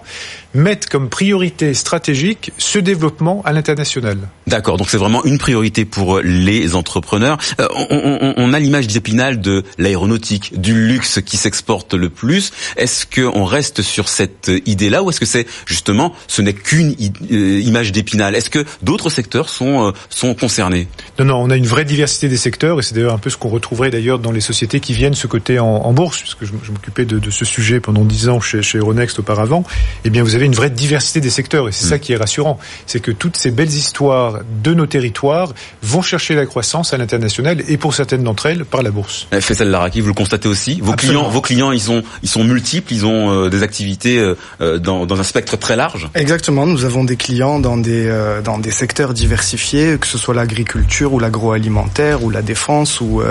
mettent 0.54 0.86
comme 0.88 1.08
priorité 1.08 1.74
stratégique 1.74 2.52
ce 2.58 2.78
développement 2.78 3.42
à 3.44 3.52
l'international. 3.52 4.18
D'accord, 4.46 4.76
donc 4.76 4.88
c'est 4.88 4.96
vraiment 4.96 5.24
une 5.24 5.38
priorité 5.38 5.84
pour 5.84 6.20
les 6.20 6.74
entrepreneurs. 6.74 7.38
Euh, 7.60 7.66
on, 7.74 7.86
on, 7.90 8.34
on, 8.36 8.52
a 8.52 8.58
l'image 8.58 8.86
d'Épinal 8.86 9.40
de 9.40 9.64
l'aéronautique, 9.78 10.60
du 10.60 10.86
luxe 10.86 11.20
qui 11.24 11.36
s'exporte 11.36 11.94
le 11.94 12.10
plus. 12.10 12.52
Est-ce 12.76 13.06
qu'on 13.06 13.44
reste 13.44 13.82
sur 13.82 14.08
cette 14.08 14.50
idée-là 14.66 15.02
ou 15.02 15.10
est-ce 15.10 15.20
que 15.20 15.26
c'est 15.26 15.46
justement, 15.66 16.14
ce 16.28 16.42
n'est 16.42 16.52
qu'une 16.52 16.94
euh, 17.30 17.60
image 17.60 17.92
d'Épinal? 17.92 18.34
Est-ce 18.34 18.50
que 18.50 18.64
d'autres 18.82 19.10
secteurs 19.10 19.48
sont, 19.48 19.88
euh, 19.88 19.92
sont 20.08 20.34
concernés? 20.34 20.88
Non, 21.18 21.24
non, 21.24 21.36
on 21.36 21.50
a 21.50 21.56
une 21.56 21.66
vraie 21.66 21.84
diversité 21.84 22.28
des 22.28 22.36
secteurs 22.36 22.78
et 22.78 22.82
c'est 22.82 22.94
d'ailleurs 22.94 23.14
un 23.14 23.18
peu 23.18 23.30
ce 23.30 23.36
qu'on 23.36 23.48
retrouverait 23.48 23.90
d'ailleurs 23.90 24.18
dans 24.18 24.32
les 24.32 24.40
sociétés 24.40 24.80
qui 24.80 24.92
viennent 24.92 25.14
se 25.14 25.26
coter 25.26 25.58
en, 25.58 25.66
en 25.66 25.92
bourse, 25.92 26.20
puisque 26.20 26.44
je, 26.44 26.52
je 26.62 26.70
m'occupais 26.70 27.04
de, 27.04 27.18
de, 27.18 27.30
ce 27.30 27.44
sujet 27.44 27.80
pendant 27.80 28.04
dix 28.04 28.28
ans 28.28 28.40
chez, 28.40 28.62
chez 28.62 28.78
Euronext 28.78 29.18
auparavant. 29.18 29.64
Eh 30.04 30.10
bien, 30.10 30.22
vous 30.22 30.34
avez 30.34 30.43
une 30.44 30.54
vraie 30.54 30.70
diversité 30.70 31.20
des 31.20 31.30
secteurs 31.30 31.68
et 31.68 31.72
c'est 31.72 31.86
ça 31.86 31.96
mm. 31.96 32.00
qui 32.00 32.12
est 32.12 32.16
rassurant. 32.16 32.58
C'est 32.86 33.00
que 33.00 33.10
toutes 33.10 33.36
ces 33.36 33.50
belles 33.50 33.68
histoires 33.68 34.40
de 34.62 34.74
nos 34.74 34.86
territoires 34.86 35.52
vont 35.82 36.02
chercher 36.02 36.34
la 36.34 36.46
croissance 36.46 36.92
à 36.92 36.98
l'international 36.98 37.62
et 37.68 37.76
pour 37.76 37.94
certaines 37.94 38.22
d'entre 38.22 38.46
elles 38.46 38.64
par 38.64 38.82
la 38.82 38.90
bourse. 38.90 39.26
Eh, 39.32 39.40
Faisal 39.40 39.68
Laraki, 39.68 40.00
vous 40.00 40.08
le 40.08 40.14
constatez 40.14 40.48
aussi. 40.48 40.80
Vos 40.80 40.92
clients, 40.92 41.28
vos 41.28 41.40
clients, 41.40 41.72
ils 41.72 41.80
sont, 41.80 42.02
ils 42.22 42.28
sont 42.28 42.44
multiples, 42.44 42.92
ils 42.92 43.06
ont 43.06 43.30
euh, 43.30 43.50
des 43.50 43.62
activités 43.62 44.18
euh, 44.18 44.36
euh, 44.60 44.78
dans, 44.78 45.06
dans, 45.06 45.20
un 45.20 45.24
spectre 45.24 45.56
très 45.56 45.76
large. 45.76 46.08
Exactement. 46.14 46.66
Nous 46.66 46.84
avons 46.84 47.04
des 47.04 47.16
clients 47.16 47.58
dans 47.58 47.76
des 47.76 48.06
euh, 48.06 48.42
dans 48.42 48.58
des 48.58 48.70
secteurs 48.70 49.14
diversifiés, 49.14 49.98
que 49.98 50.06
ce 50.06 50.18
soit 50.18 50.34
l'agriculture 50.34 51.12
ou 51.12 51.18
l'agroalimentaire 51.18 52.22
ou 52.24 52.30
la 52.30 52.42
défense 52.42 53.00
ou 53.00 53.22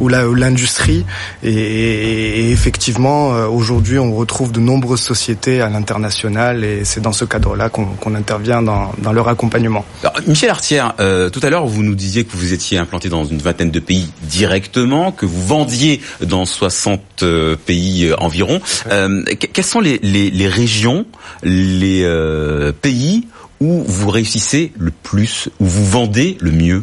ou 0.00 0.08
l'industrie. 0.08 1.04
Et, 1.42 1.50
et, 1.52 2.40
et, 2.40 2.50
effectivement, 2.50 3.28
aujourd'hui, 3.46 3.98
on 3.98 4.14
retrouve 4.14 4.52
de 4.52 4.60
nombreuses 4.60 5.00
sociétés 5.00 5.60
à 5.60 5.68
l'international 5.68 6.57
et 6.64 6.84
c'est 6.84 7.00
dans 7.00 7.12
ce 7.12 7.24
cadre-là 7.24 7.68
qu'on 7.68 8.14
intervient 8.14 8.62
dans, 8.62 8.92
dans, 8.98 9.12
leur 9.12 9.28
accompagnement. 9.28 9.84
Alors, 10.02 10.14
Michel 10.26 10.50
Artière, 10.50 10.94
euh, 11.00 11.30
tout 11.30 11.40
à 11.42 11.50
l'heure, 11.50 11.66
vous 11.66 11.82
nous 11.82 11.94
disiez 11.94 12.24
que 12.24 12.36
vous 12.36 12.52
étiez 12.52 12.78
implanté 12.78 13.08
dans 13.08 13.24
une 13.24 13.38
vingtaine 13.38 13.70
de 13.70 13.80
pays 13.80 14.10
directement, 14.22 15.12
que 15.12 15.26
vous 15.26 15.46
vendiez 15.46 16.00
dans 16.22 16.44
60 16.44 17.00
euh, 17.22 17.56
pays 17.56 18.06
euh, 18.06 18.16
environ. 18.18 18.60
Euh, 18.90 19.24
quelles 19.24 19.64
sont 19.64 19.80
les, 19.80 19.98
les, 20.02 20.30
les 20.30 20.48
régions, 20.48 21.06
les 21.42 22.02
euh, 22.04 22.72
pays 22.72 23.26
où 23.60 23.82
vous 23.86 24.10
réussissez 24.10 24.72
le 24.78 24.90
plus, 24.90 25.48
où 25.60 25.66
vous 25.66 25.84
vendez 25.84 26.36
le 26.40 26.52
mieux? 26.52 26.82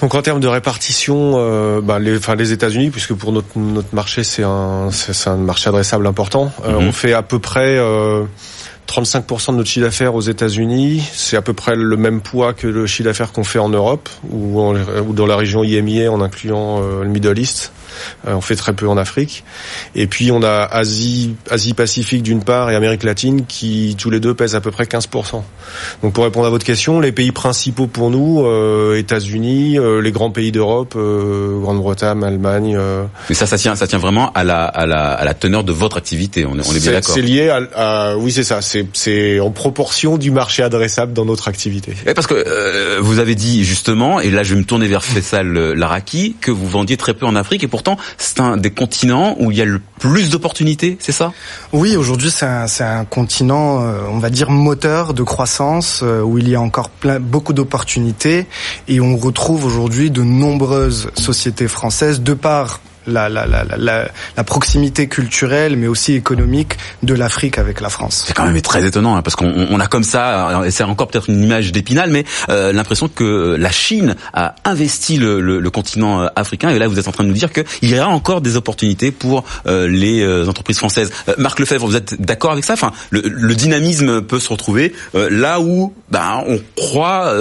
Donc 0.00 0.14
en 0.14 0.22
termes 0.22 0.40
de 0.40 0.48
répartition, 0.48 1.34
euh, 1.36 1.80
bah, 1.80 1.98
les, 1.98 2.16
enfin 2.16 2.36
les 2.36 2.52
États-Unis, 2.52 2.90
puisque 2.90 3.14
pour 3.14 3.32
notre 3.32 3.58
notre 3.58 3.94
marché 3.94 4.24
c'est 4.24 4.44
un 4.44 4.90
c'est 4.90 5.28
un 5.28 5.36
marché 5.36 5.68
adressable 5.68 6.06
important, 6.06 6.52
euh, 6.64 6.78
mhm. 6.78 6.88
on 6.88 6.92
fait 6.92 7.12
à 7.12 7.22
peu 7.22 7.38
près 7.38 7.76
euh, 7.78 8.24
35% 8.88 9.52
de 9.52 9.56
notre 9.58 9.68
chiffre 9.68 9.84
d'affaires 9.84 10.14
aux 10.14 10.20
États-Unis, 10.20 11.02
c'est 11.12 11.36
à 11.36 11.42
peu 11.42 11.52
près 11.52 11.76
le 11.76 11.96
même 11.96 12.20
poids 12.20 12.54
que 12.54 12.66
le 12.66 12.86
chiffre 12.86 13.08
d'affaires 13.08 13.32
qu'on 13.32 13.44
fait 13.44 13.58
en 13.58 13.68
Europe 13.68 14.08
ou, 14.30 14.60
ou, 14.62 15.12
dans 15.12 15.26
la 15.26 15.36
région 15.36 15.62
IMIA 15.62 16.10
en 16.10 16.20
incluant 16.22 16.80
euh, 16.80 17.02
le 17.02 17.08
Middle 17.08 17.38
East. 17.38 17.72
Euh, 18.26 18.34
on 18.34 18.40
fait 18.40 18.56
très 18.56 18.72
peu 18.72 18.88
en 18.88 18.96
Afrique. 18.96 19.44
Et 19.94 20.06
puis 20.06 20.30
on 20.30 20.42
a 20.42 20.62
Asie, 20.64 21.34
Asie 21.50 21.74
Pacifique 21.74 22.22
d'une 22.22 22.42
part 22.42 22.70
et 22.70 22.76
Amérique 22.76 23.02
latine 23.02 23.46
qui 23.46 23.96
tous 23.98 24.10
les 24.10 24.20
deux 24.20 24.34
pèsent 24.34 24.54
à 24.54 24.60
peu 24.60 24.70
près 24.70 24.84
15%. 24.84 25.42
Donc 26.02 26.12
pour 26.12 26.24
répondre 26.24 26.46
à 26.46 26.50
votre 26.50 26.64
question, 26.64 27.00
les 27.00 27.12
pays 27.12 27.32
principaux 27.32 27.86
pour 27.86 28.10
nous, 28.10 28.44
euh, 28.44 28.96
États-Unis, 28.96 29.78
euh, 29.78 30.00
les 30.00 30.12
grands 30.12 30.30
pays 30.30 30.52
d'Europe, 30.52 30.94
euh, 30.96 31.60
Grande-Bretagne, 31.60 32.22
Allemagne. 32.24 32.76
Euh. 32.76 33.04
Mais 33.28 33.34
ça, 33.34 33.46
ça 33.46 33.58
tient, 33.58 33.76
ça 33.76 33.86
tient 33.86 33.98
vraiment 33.98 34.32
à 34.32 34.44
la, 34.44 34.64
à 34.64 34.86
la, 34.86 35.12
à 35.12 35.24
la 35.24 35.34
teneur 35.34 35.64
de 35.64 35.72
votre 35.72 35.96
activité. 35.96 36.46
On 36.46 36.58
est, 36.58 36.68
on 36.68 36.74
est 36.74 36.80
bien 36.80 36.92
d'accord. 36.92 37.14
C'est 37.14 37.22
lié 37.22 37.48
à, 37.48 38.10
à, 38.10 38.16
oui, 38.16 38.32
c'est 38.32 38.44
ça. 38.44 38.60
C'est, 38.62 38.86
c'est 38.92 39.40
en 39.40 39.50
proportion 39.50 40.18
du 40.18 40.30
marché 40.30 40.62
adressable 40.62 41.12
dans 41.12 41.24
notre 41.24 41.48
activité. 41.48 41.94
Et 42.06 42.14
parce 42.14 42.26
que 42.26 42.98
vous 43.00 43.18
avez 43.18 43.34
dit 43.34 43.64
justement, 43.64 44.20
et 44.20 44.30
là 44.30 44.42
je 44.42 44.54
vais 44.54 44.60
me 44.60 44.64
tourner 44.64 44.86
vers 44.86 45.04
Fessal 45.04 45.52
Laraki, 45.72 46.36
que 46.40 46.50
vous 46.50 46.66
vendiez 46.66 46.96
très 46.96 47.14
peu 47.14 47.26
en 47.26 47.36
Afrique 47.36 47.64
et 47.64 47.68
pourtant 47.78 47.96
c'est 48.16 48.40
un 48.40 48.56
des 48.56 48.72
continents 48.72 49.36
où 49.38 49.52
il 49.52 49.56
y 49.56 49.62
a 49.62 49.64
le 49.64 49.80
plus 50.00 50.30
d'opportunités, 50.30 50.96
c'est 51.00 51.12
ça? 51.12 51.32
Oui, 51.72 51.96
aujourd'hui, 51.96 52.30
c'est 52.30 52.44
un, 52.44 53.04
continent, 53.04 53.82
euh, 53.82 54.00
on 54.10 54.18
va 54.18 54.30
dire, 54.30 54.50
moteur 54.50 55.14
de 55.14 55.22
croissance, 55.22 56.00
euh, 56.02 56.20
où 56.22 56.38
il 56.38 56.48
y 56.48 56.56
a 56.56 56.60
encore 56.60 56.90
plein, 56.90 57.20
beaucoup 57.20 57.52
d'opportunités, 57.52 58.46
et 58.88 59.00
on 59.00 59.16
retrouve 59.16 59.64
aujourd'hui 59.64 60.10
de 60.10 60.22
nombreuses 60.22 61.10
sociétés 61.14 61.68
françaises, 61.68 62.20
de 62.20 62.34
par 62.34 62.80
la, 63.08 63.28
la, 63.28 63.46
la, 63.46 63.64
la, 63.64 64.08
la 64.36 64.44
proximité 64.44 65.08
culturelle, 65.08 65.76
mais 65.76 65.86
aussi 65.86 66.14
économique 66.14 66.76
de 67.02 67.14
l'Afrique 67.14 67.58
avec 67.58 67.80
la 67.80 67.88
France. 67.88 68.24
C'est 68.26 68.34
quand 68.34 68.46
même 68.46 68.60
très 68.62 68.86
étonnant, 68.86 69.16
hein, 69.16 69.22
parce 69.22 69.36
qu'on 69.36 69.66
on 69.70 69.80
a 69.80 69.86
comme 69.86 70.04
ça, 70.04 70.62
et 70.64 70.70
c'est 70.70 70.84
encore 70.84 71.08
peut-être 71.08 71.28
une 71.28 71.42
image 71.42 71.72
d'épinal, 71.72 72.10
mais 72.10 72.24
euh, 72.48 72.72
l'impression 72.72 73.08
que 73.08 73.56
la 73.58 73.70
Chine 73.70 74.16
a 74.32 74.54
investi 74.64 75.16
le, 75.16 75.40
le, 75.40 75.60
le, 75.60 75.70
continent 75.70 76.22
euh, 76.22 76.26
africain, 76.36 76.70
et 76.70 76.78
là 76.78 76.88
vous 76.88 76.98
êtes 76.98 77.08
en 77.08 77.12
train 77.12 77.24
de 77.24 77.28
nous 77.28 77.34
dire 77.34 77.52
qu'il 77.52 77.88
y 77.88 77.98
aura 77.98 78.08
encore 78.08 78.40
des 78.40 78.56
opportunités 78.56 79.10
pour 79.10 79.44
euh, 79.66 79.88
les 79.88 80.22
euh, 80.22 80.48
entreprises 80.48 80.78
françaises. 80.78 81.10
Euh, 81.28 81.34
Marc 81.38 81.58
Lefebvre, 81.58 81.86
vous 81.86 81.96
êtes 81.96 82.20
d'accord 82.20 82.52
avec 82.52 82.64
ça? 82.64 82.74
Enfin, 82.74 82.92
le, 83.10 83.22
le, 83.24 83.54
dynamisme 83.54 84.22
peut 84.22 84.38
se 84.38 84.48
retrouver 84.48 84.92
là 85.14 85.60
où 85.60 85.92
ben, 86.10 86.44
on 86.46 86.60
croit 86.76 87.34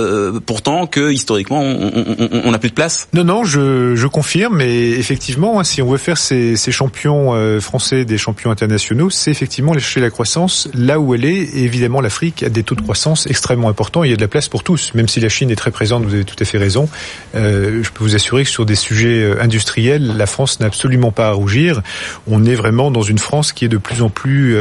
pourtant 0.46 0.88
que 0.88 1.12
historiquement 1.12 1.62
on 1.62 2.52
n'a 2.52 2.58
plus 2.58 2.70
de 2.70 2.76
place 2.76 3.08
Non, 3.14 3.24
non, 3.24 3.44
je, 3.44 3.96
je 3.96 4.08
confirme, 4.08 4.58
mais 4.58 4.90
effectivement, 4.92 5.57
Hein, 5.58 5.64
si 5.64 5.82
on 5.82 5.90
veut 5.90 5.98
faire 5.98 6.18
ces, 6.18 6.56
ces 6.56 6.72
champions 6.72 7.34
euh, 7.34 7.60
français 7.60 8.06
des 8.06 8.18
champions 8.18 8.52
internationaux, 8.52 9.10
c'est 9.10 9.32
effectivement 9.32 9.74
chercher 9.74 10.00
la 10.00 10.10
croissance 10.10 10.70
là 10.74 11.00
où 11.00 11.16
elle 11.16 11.26
est. 11.26 11.38
Et 11.38 11.64
évidemment, 11.64 12.02
l'Afrique 12.02 12.44
a 12.44 12.50
des 12.50 12.64
taux 12.64 12.76
de 12.76 12.82
croissance 12.82 13.28
extrêmement 13.28 13.70
importants. 13.70 14.04
il 14.04 14.10
y 14.10 14.14
a 14.14 14.16
de 14.16 14.22
la 14.22 14.28
place 14.28 14.50
pour 14.50 14.64
tous, 14.64 14.94
même 14.94 15.08
si 15.08 15.20
la 15.20 15.30
Chine 15.30 15.50
est 15.50 15.56
très 15.56 15.72
présente. 15.72 16.04
Vous 16.04 16.14
avez 16.14 16.26
tout 16.26 16.36
à 16.40 16.46
fait 16.46 16.58
raison. 16.58 16.90
Euh, 17.36 17.82
je 17.84 17.90
peux 17.92 18.04
vous 18.04 18.16
assurer 18.16 18.44
que 18.44 18.50
sur 18.50 18.66
des 18.66 18.76
sujets 18.76 19.24
euh, 19.24 19.42
industriels, 19.42 20.16
la 20.18 20.26
France 20.26 20.60
n'a 20.60 20.68
absolument 20.68 21.12
pas 21.12 21.30
à 21.30 21.32
rougir. 21.32 21.82
On 22.28 22.46
est 22.46 22.56
vraiment 22.56 22.92
dans 22.92 23.02
une 23.02 23.20
France 23.20 23.52
qui 23.52 23.66
est 23.66 23.70
de 23.70 23.78
plus 23.78 24.02
en 24.02 24.10
plus 24.10 24.58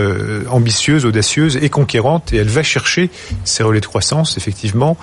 ambitieuse, 0.49 1.05
audacieuse 1.05 1.57
et 1.57 1.69
conquérante, 1.69 2.33
et 2.33 2.37
elle 2.37 2.49
va 2.49 2.63
chercher 2.63 3.11
ces 3.45 3.63
relais 3.63 3.81
de 3.81 3.87
croissance, 3.87 4.37
effectivement, 4.37 4.97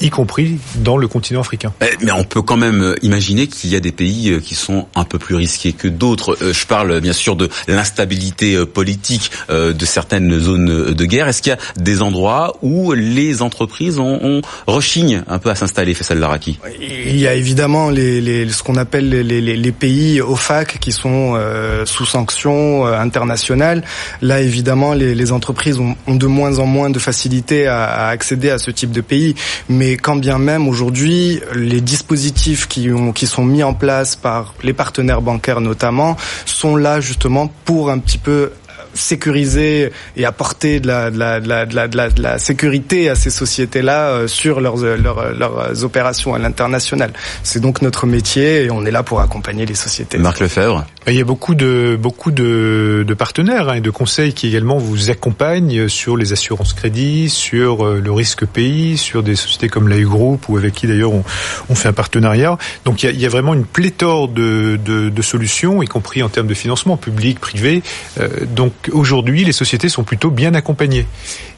y 0.00 0.10
compris 0.10 0.58
dans 0.76 0.96
le 0.96 1.08
continent 1.08 1.40
africain. 1.40 1.72
Eh, 1.82 1.86
mais 2.02 2.12
on 2.12 2.24
peut 2.24 2.42
quand 2.42 2.56
même 2.56 2.82
euh, 2.82 2.94
imaginer 3.02 3.46
qu'il 3.46 3.70
y 3.70 3.76
a 3.76 3.80
des 3.80 3.92
pays 3.92 4.30
euh, 4.30 4.40
qui 4.40 4.54
sont 4.54 4.86
un 4.94 5.04
peu 5.04 5.18
plus 5.18 5.34
risqués 5.34 5.72
que 5.72 5.88
d'autres. 5.88 6.36
Euh, 6.42 6.52
je 6.52 6.66
parle 6.66 7.00
bien 7.00 7.12
sûr 7.12 7.36
de 7.36 7.48
l'instabilité 7.68 8.64
politique 8.66 9.30
de 9.48 9.84
certaines 9.84 10.38
zones 10.38 10.92
de 10.92 11.04
guerre. 11.04 11.28
Est-ce 11.28 11.42
qu'il 11.42 11.50
y 11.50 11.54
a 11.54 11.58
des 11.76 12.02
endroits 12.02 12.56
où 12.62 12.92
les 12.92 13.42
entreprises 13.42 13.98
ont, 13.98 14.18
ont 14.22 14.42
rechignent 14.66 15.22
un 15.28 15.38
peu 15.38 15.50
à 15.50 15.54
s'installer, 15.54 15.94
Faisal 15.94 16.18
Laraki 16.18 16.58
Il 16.80 17.16
y 17.16 17.26
a 17.26 17.34
évidemment 17.34 17.90
les, 17.90 18.20
les, 18.20 18.48
ce 18.50 18.62
qu'on 18.62 18.76
appelle 18.76 19.08
les, 19.08 19.22
les, 19.22 19.56
les, 19.56 19.72
pays 19.72 20.20
OFAC 20.20 20.78
qui 20.80 20.92
sont 20.92 21.34
euh, 21.36 21.86
sous 21.86 22.04
sanctions 22.04 22.86
euh, 22.86 22.98
internationales. 22.98 23.82
Là, 24.22 24.40
évidemment, 24.40 24.94
les, 24.94 25.14
les 25.14 25.32
entreprises 25.32 25.78
ont, 25.78 25.96
ont, 26.06 26.14
de 26.14 26.26
moins 26.26 26.58
en 26.58 26.66
moins 26.66 26.90
de 26.90 26.98
facilité 26.98 27.66
à, 27.66 27.84
à 27.84 28.08
accéder 28.08 28.50
à 28.50 28.58
ce 28.58 28.70
type 28.70 28.90
de 28.90 29.00
pays. 29.00 29.34
Mais 29.68 29.89
et 29.90 29.96
quand 29.96 30.14
bien 30.14 30.38
même 30.38 30.68
aujourd'hui, 30.68 31.40
les 31.52 31.80
dispositifs 31.80 32.68
qui, 32.68 32.92
ont, 32.92 33.10
qui 33.12 33.26
sont 33.26 33.44
mis 33.44 33.64
en 33.64 33.74
place 33.74 34.14
par 34.14 34.54
les 34.62 34.72
partenaires 34.72 35.20
bancaires 35.20 35.60
notamment 35.60 36.16
sont 36.46 36.76
là 36.76 37.00
justement 37.00 37.48
pour 37.64 37.90
un 37.90 37.98
petit 37.98 38.18
peu 38.18 38.52
sécuriser 38.94 39.90
et 40.16 40.24
apporter 40.24 40.78
de 40.78 40.86
la, 40.86 41.10
de 41.10 41.18
la, 41.18 41.40
de 41.40 41.48
la, 41.48 41.66
de 41.66 41.96
la, 41.96 42.08
de 42.08 42.22
la 42.22 42.38
sécurité 42.38 43.08
à 43.08 43.16
ces 43.16 43.30
sociétés-là 43.30 44.10
euh, 44.10 44.28
sur 44.28 44.60
leurs, 44.60 44.76
leurs, 44.76 45.32
leurs 45.32 45.84
opérations 45.84 46.34
à 46.34 46.38
l'international. 46.38 47.12
C'est 47.42 47.60
donc 47.60 47.82
notre 47.82 48.06
métier 48.06 48.64
et 48.64 48.70
on 48.70 48.84
est 48.84 48.90
là 48.90 49.02
pour 49.02 49.20
accompagner 49.20 49.66
les 49.66 49.74
sociétés. 49.74 50.18
Marc 50.18 50.40
Lefebvre 50.40 50.84
Il 51.10 51.16
y 51.16 51.20
a 51.20 51.24
beaucoup 51.24 51.56
de 51.56 51.98
beaucoup 52.00 52.30
de, 52.30 53.04
partenaires 53.18 53.68
hein, 53.68 53.74
et 53.74 53.80
de 53.80 53.90
conseils 53.90 54.32
qui 54.32 54.46
également 54.46 54.78
vous 54.78 55.10
accompagnent 55.10 55.88
sur 55.88 56.16
les 56.16 56.32
assurances 56.32 56.72
crédit, 56.72 57.28
sur 57.28 57.84
euh, 57.84 58.00
le 58.00 58.12
risque 58.12 58.46
pays, 58.46 58.96
sur 58.96 59.24
des 59.24 59.34
sociétés 59.34 59.68
comme 59.68 59.88
la 59.88 60.00
Group 60.00 60.48
ou 60.48 60.56
avec 60.56 60.72
qui 60.72 60.86
d'ailleurs 60.86 61.12
on, 61.12 61.24
on, 61.68 61.74
fait 61.74 61.88
un 61.88 61.92
partenariat. 61.92 62.58
Donc 62.84 63.02
il 63.02 63.20
y 63.20 63.26
a, 63.26 63.28
vraiment 63.28 63.54
une 63.54 63.64
pléthore 63.64 64.28
de, 64.28 64.78
solutions, 65.20 65.82
y 65.82 65.86
compris 65.86 66.22
en 66.22 66.28
termes 66.28 66.46
de 66.46 66.54
financement 66.54 66.96
public, 66.96 67.40
privé. 67.40 67.82
Euh, 68.20 68.28
donc 68.54 68.72
aujourd'hui, 68.92 69.44
les 69.44 69.52
sociétés 69.52 69.88
sont 69.88 70.04
plutôt 70.04 70.30
bien 70.30 70.54
accompagnées. 70.54 71.06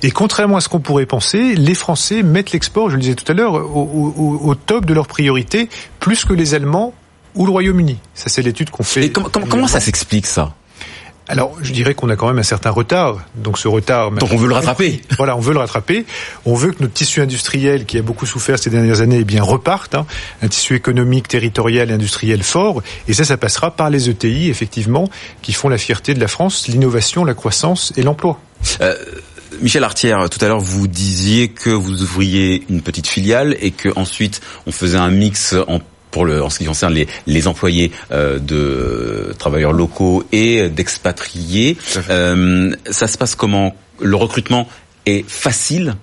Et 0.03 0.11
contrairement 0.11 0.57
à 0.57 0.61
ce 0.61 0.71
qu'on 0.71 0.81
pourrait 0.81 1.07
penser, 1.07 1.55
les 1.55 1.75
Français 1.75 2.23
mettent 2.23 2.53
l'export, 2.53 2.89
je 2.89 2.97
le 2.97 3.03
disais 3.03 3.15
tout 3.15 3.31
à 3.31 3.35
l'heure, 3.35 3.55
au, 3.55 4.15
au, 4.17 4.41
au 4.49 4.55
top 4.55 4.87
de 4.87 4.95
leur 4.95 5.07
priorité, 5.07 5.69
plus 6.01 6.25
que 6.25 6.33
les 6.33 6.55
Allemands 6.55 6.95
ou 7.35 7.47
le 7.47 7.53
Royaume-Uni. 7.53 7.99
Ça, 8.15 8.29
c'est 8.29 8.43
l'étude 8.43 8.71
qu'on 8.71 8.83
fait. 8.83 9.05
Et 9.05 9.13
comment, 9.13 9.29
comment 9.29 9.67
ça 9.67 9.81
s'explique 9.81 10.27
ça 10.27 10.55
alors, 11.29 11.57
je 11.63 11.73
dirais 11.73 11.95
qu'on 11.95 12.11
a 12.11 12.17
quand 12.17 12.27
même 12.27 12.41
un 12.41 12.43
certain 12.43 12.71
retard. 12.71 13.25
Donc, 13.37 13.57
ce 13.57 13.69
retard. 13.69 14.11
Donc, 14.11 14.31
on 14.33 14.37
veut 14.37 14.49
le 14.49 14.55
rattraper. 14.55 15.01
Voilà, 15.17 15.37
on 15.37 15.41
veut 15.41 15.53
le 15.53 15.61
rattraper. 15.61 16.05
On 16.45 16.55
veut 16.55 16.73
que 16.73 16.83
notre 16.83 16.95
tissu 16.95 17.21
industriel, 17.21 17.87
qui 17.87 17.97
a 17.97 18.03
beaucoup 18.03 18.27
souffert 18.27 18.59
ces 18.59 18.71
dernières 18.71 19.01
années, 19.01 19.19
eh 19.21 19.25
bien 19.25 19.43
reparte. 19.43 19.95
Hein. 19.95 20.05
Un 20.43 20.49
tissu 20.49 20.75
économique, 20.75 21.29
territorial 21.29 21.91
et 21.91 21.95
industriel 21.95 22.43
fort. 22.43 22.83
Et 23.07 23.15
ça, 23.15 23.25
ça 23.25 23.37
passera 23.37 23.71
par 23.71 23.89
les 23.89 24.11
ETI, 24.11 24.51
effectivement, 24.51 25.09
qui 25.43 25.53
font 25.53 25.69
la 25.69 25.79
fierté 25.79 26.13
de 26.13 26.21
la 26.21 26.29
France, 26.29 26.67
l'innovation, 26.67 27.25
la 27.25 27.35
croissance 27.35 27.93
et 27.97 28.03
l'emploi. 28.03 28.41
Euh... 28.81 28.97
Michel 29.61 29.85
Artière, 29.85 30.29
tout 30.31 30.43
à 30.43 30.49
l'heure, 30.49 30.61
vous 30.61 30.89
disiez 30.89 31.49
que 31.49 31.69
vous 31.69 32.03
ouvriez 32.03 32.65
une 32.71 32.81
petite 32.81 33.07
filiale 33.07 33.55
et 33.61 33.71
que 33.71 33.91
ensuite 33.97 34.41
on 34.67 34.73
faisait 34.73 34.97
un 34.97 35.11
mix 35.11 35.55
en 35.69 35.79
pour 36.13 36.25
le, 36.25 36.41
en 36.41 36.51
ce 36.51 36.59
qui 36.59 36.67
concerne 36.67 36.95
les, 36.95 37.09
les 37.27 37.49
employés 37.49 37.91
euh, 38.13 38.39
de 38.39 39.35
travailleurs 39.39 39.73
locaux 39.73 40.25
et 40.31 40.69
d'expatriés. 40.69 41.77
Euh, 42.11 42.71
ça 42.89 43.09
se 43.09 43.19
passe 43.19 43.35
comment? 43.35 43.75
Le 44.01 44.15
recrutement 44.15 44.69
est 45.07 45.29
facile? 45.29 45.97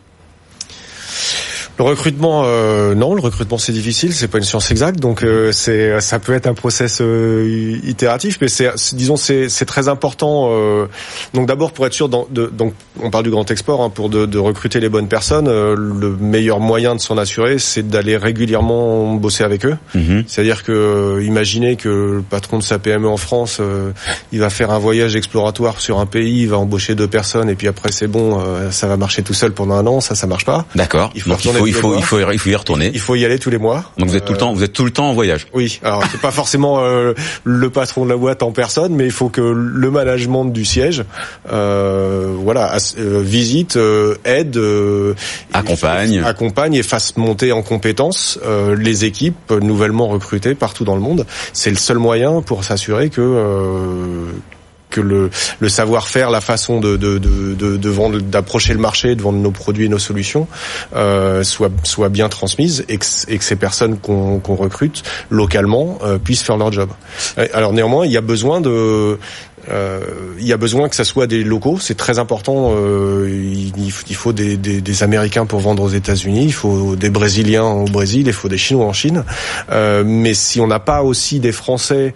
Le 1.80 1.86
recrutement, 1.86 2.42
euh, 2.44 2.94
non, 2.94 3.16
le 3.16 3.22
recrutement 3.22 3.58
c'est 3.58 3.72
difficile, 3.72 4.14
c'est 4.14 4.28
pas 4.28 4.38
une 4.38 4.44
science 4.44 4.70
exacte, 4.70 5.00
donc 5.00 5.24
euh, 5.24 5.54
c'est 5.54 6.02
ça 6.02 6.20
peut 6.20 6.34
être 6.34 6.48
un 6.48 6.54
process 6.54 7.00
euh, 7.00 7.80
itératif, 7.86 8.38
mais 8.42 8.50
c'est 8.50 8.70
disons 8.94 9.16
c'est 9.16 9.48
c'est 9.48 9.66
très 9.66 9.88
important. 9.88 10.50
Euh, 10.52 10.88
donc 11.34 11.48
d'abord 11.48 11.72
pour 11.72 11.86
être 11.86 11.94
sûr, 11.94 12.10
dans, 12.10 12.28
de, 12.32 12.48
donc 12.48 12.74
on 13.02 13.10
parle 13.10 13.24
du 13.24 13.30
grand 13.30 13.50
export, 13.50 13.82
hein, 13.82 13.90
pour 13.90 14.10
de, 14.10 14.26
de, 14.26 14.38
recruter 14.38 14.82
les 14.82 14.90
bonnes 14.90 15.08
personnes, 15.08 15.48
euh, 15.48 15.74
le 15.78 16.18
meilleur 16.18 16.60
moyen 16.60 16.96
de 16.96 17.00
s'en 17.00 17.18
assurer, 17.18 17.60
c'est 17.60 17.88
d'aller 17.88 18.18
régulièrement 18.18 19.14
bosser 19.14 19.46
avec 19.46 19.66
eux. 19.66 19.78
Mm-hmm. 19.96 20.26
C'est-à-dire 20.28 20.64
que 20.64 21.22
imaginez 21.24 21.78
que 21.78 21.88
le 22.18 22.22
patron 22.22 22.58
de 22.58 22.64
sa 22.64 22.78
PME 22.78 23.08
en 23.08 23.18
France, 23.18 23.62
il 24.34 24.40
va 24.40 24.50
faire 24.50 24.72
un 24.72 24.80
voyage 24.80 25.16
exploratoire 25.16 25.80
sur 25.80 26.00
un 26.00 26.06
pays, 26.06 26.42
il 26.42 26.50
va 26.50 26.58
embaucher 26.58 26.96
deux 26.96 27.08
personnes 27.08 27.50
et 27.50 27.56
puis 27.56 27.70
après 27.70 27.94
c'est 27.94 28.08
bon, 28.08 28.44
ça 28.72 28.88
va 28.88 28.98
marcher 28.98 29.24
tout 29.24 29.34
seul 29.34 29.54
pendant 29.54 29.76
un 29.76 29.88
an, 29.88 30.02
ça 30.02 30.16
ça 30.16 30.28
marche 30.28 30.46
pas. 30.46 30.66
D'accord. 30.76 31.12
Il 31.16 31.22
faut 31.22 31.30
il 31.30 31.54
faut, 31.56 31.69
il 31.70 31.76
faut, 31.76 31.96
il 32.32 32.40
faut 32.40 32.50
y 32.50 32.56
retourner. 32.56 32.92
Il 32.94 33.00
faut 33.00 33.16
y 33.16 33.26
aller 33.26 33.40
tous 33.40 33.50
les 33.50 33.58
mois. 33.58 33.84
Donc 33.98 34.10
vous 34.10 34.16
êtes 34.16 34.26
tout 34.26 34.34
le 34.34 34.38
temps, 34.38 34.54
vous 34.54 34.64
êtes 34.64 34.74
tout 34.74 34.86
le 34.86 34.92
temps 34.92 35.10
en 35.10 35.14
voyage. 35.14 35.48
Oui. 35.54 35.80
Alors 35.84 36.04
c'est 36.12 36.22
pas 36.22 36.32
forcément 36.32 36.80
euh, 36.80 37.14
le 37.44 37.70
patron 37.70 38.06
de 38.06 38.10
la 38.10 38.18
boîte 38.18 38.44
en 38.44 38.52
personne, 38.52 38.96
mais 38.96 39.06
il 39.06 39.12
faut 39.12 39.30
que 39.30 39.42
le 39.42 39.92
management 39.92 40.46
du 40.46 40.66
siège, 40.66 41.04
euh, 41.52 42.34
voilà, 42.38 42.78
euh, 42.98 43.22
visite, 43.24 43.76
euh, 43.78 44.16
aide, 44.26 44.58
euh, 44.58 45.14
accompagne, 45.54 46.22
accompagne 46.24 46.74
et 46.74 46.84
fasse 46.84 47.18
monter 47.18 47.52
en 47.52 47.62
compétences 47.62 48.40
les 48.78 49.06
équipes 49.06 49.52
nouvellement 49.52 50.08
recrutées 50.08 50.56
partout 50.56 50.84
dans 50.84 50.96
le 50.96 51.02
monde. 51.02 51.26
C'est 51.54 51.70
le 51.70 51.78
seul 51.78 51.98
moyen 51.98 52.42
pour 52.42 52.64
s'assurer 52.64 53.10
que 53.10 54.28
que 54.90 55.02
le, 55.02 55.30
le 55.60 55.70
savoir-faire, 55.70 56.30
la 56.30 56.42
façon 56.42 56.80
de, 56.80 56.98
de, 56.98 57.18
de, 57.18 57.54
de 57.56 57.90
vendre, 57.90 58.20
d'approcher 58.20 58.74
le 58.74 58.80
marché, 58.80 59.16
de 59.16 59.22
vendre 59.22 59.40
nos 59.40 59.52
produits 59.52 59.86
et 59.86 59.90
nos 59.90 60.00
solutions, 60.00 60.48
euh, 60.96 61.44
soit, 61.44 61.72
soit 61.84 62.10
bien 62.10 62.30
transmise 62.30 62.86
et 62.90 62.98
que, 62.98 63.06
et 63.28 63.38
que 63.38 63.44
ces 63.44 63.56
personnes 63.56 63.98
qu'on 63.98 64.40
qu'on 64.40 64.56
recrute 64.56 65.04
localement 65.30 66.00
euh, 66.04 66.18
puissent 66.18 66.44
faire 66.44 66.58
leur 66.58 66.72
job. 66.72 66.90
Alors 67.54 67.74
néanmoins, 67.74 68.06
il 68.06 68.12
y 68.12 68.18
a 68.18 68.22
besoin 68.22 68.62
de 68.62 69.18
euh, 69.70 70.00
il 70.40 70.48
y 70.48 70.54
a 70.54 70.58
besoin 70.58 70.90
que 70.90 70.96
ça 70.96 71.04
soit 71.04 71.28
des 71.28 71.44
locaux, 71.44 71.78
c'est 71.80 71.96
très 71.96 72.20
important. 72.20 72.74
Euh, 72.76 73.28
il, 73.30 73.74
il, 73.78 74.16
faut 74.16 74.34
des, 74.34 74.58
des, 74.58 74.82
des, 74.82 75.04
Américains 75.04 75.46
pour 75.46 75.60
vendre 75.60 75.84
aux 75.84 75.90
États-Unis, 75.90 76.46
il 76.46 76.54
faut 76.54 76.96
des 76.96 77.10
Brésiliens 77.10 77.66
au 77.66 77.86
Brésil, 77.86 78.24
il 78.28 78.34
faut 78.34 78.48
des 78.48 78.58
Chinois 78.58 78.86
en 78.86 78.94
Chine. 78.94 79.24
Euh, 79.72 80.04
mais 80.06 80.34
si 80.34 80.60
on 80.60 80.68
n'a 80.68 80.80
pas 80.80 81.04
aussi 81.04 81.40
des 81.40 81.52
Français 81.52 82.14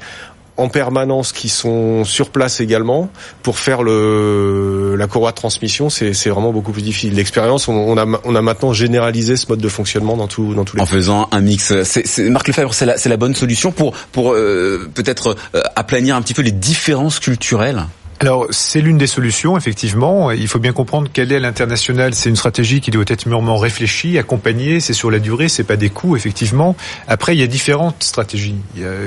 en 0.58 0.70
permanence 0.70 1.32
qui 1.32 1.50
sont 1.50 2.04
sur 2.04 2.30
place 2.30 2.60
également. 2.62 3.10
Pour 3.42 3.58
faire 3.60 3.84
la 3.84 5.08
courroie 5.08 5.32
de 5.32 5.36
transmission 5.36 5.90
c'est 5.90 6.30
vraiment 6.30 6.52
beaucoup 6.52 6.72
plus 6.72 6.82
difficile. 6.82 7.16
L'expérience 7.16 7.68
on, 7.68 7.98
a 7.98 8.42
maintenant 8.42 8.74
généralisé 8.74 9.36
ce 9.36 9.48
mode 9.48 9.60
de 9.60 9.70
fonctionnement 9.70 10.18
dans 10.18 10.28
tout 10.28 10.54
dans 10.54 10.66
tous 10.66 10.78
les 10.78 10.84
en 10.84 10.86
faisant 10.86 11.28
un 11.32 11.42
mix. 11.42 11.74
C'est 11.84 12.30
Marc 12.30 12.48
Lefebvre 12.48 12.74
c'est 12.74 13.10
la 13.10 13.18
bonne 13.18 13.36
solution 13.36 13.72
pour 13.72 13.94
pour 14.12 14.34
euh, 14.34 14.90
peut-être 14.94 15.36
euh, 15.56 15.62
aplanir 15.76 16.16
un 16.16 16.22
petit 16.22 16.34
peu 16.34 16.42
les 16.42 16.52
différences 16.52 17.20
culturelles? 17.20 17.86
Alors, 18.24 18.48
c'est 18.52 18.80
l'une 18.80 18.98
des 18.98 19.08
solutions, 19.08 19.58
effectivement. 19.58 20.32
Il 20.32 20.48
faut 20.48 20.58
bien 20.58 20.72
comprendre 20.72 21.10
qu'elle 21.12 21.34
est 21.34 21.36
à 21.36 21.40
l'international. 21.40 22.14
C'est 22.14 22.30
une 22.30 22.38
stratégie 22.38 22.80
qui 22.80 22.90
doit 22.90 23.04
être 23.08 23.26
mûrement 23.26 23.58
réfléchie, 23.58 24.18
accompagnée. 24.18 24.80
C'est 24.80 24.94
sur 24.94 25.12
la 25.12 25.20
durée, 25.20 25.50
c'est 25.50 25.66
pas 25.66 25.76
des 25.76 25.90
coûts, 25.90 26.16
effectivement. 26.16 26.78
Après, 27.10 27.36
il 27.36 27.42
y 27.42 27.44
a 27.44 27.48
différentes 27.48 28.02
stratégies 28.02 28.56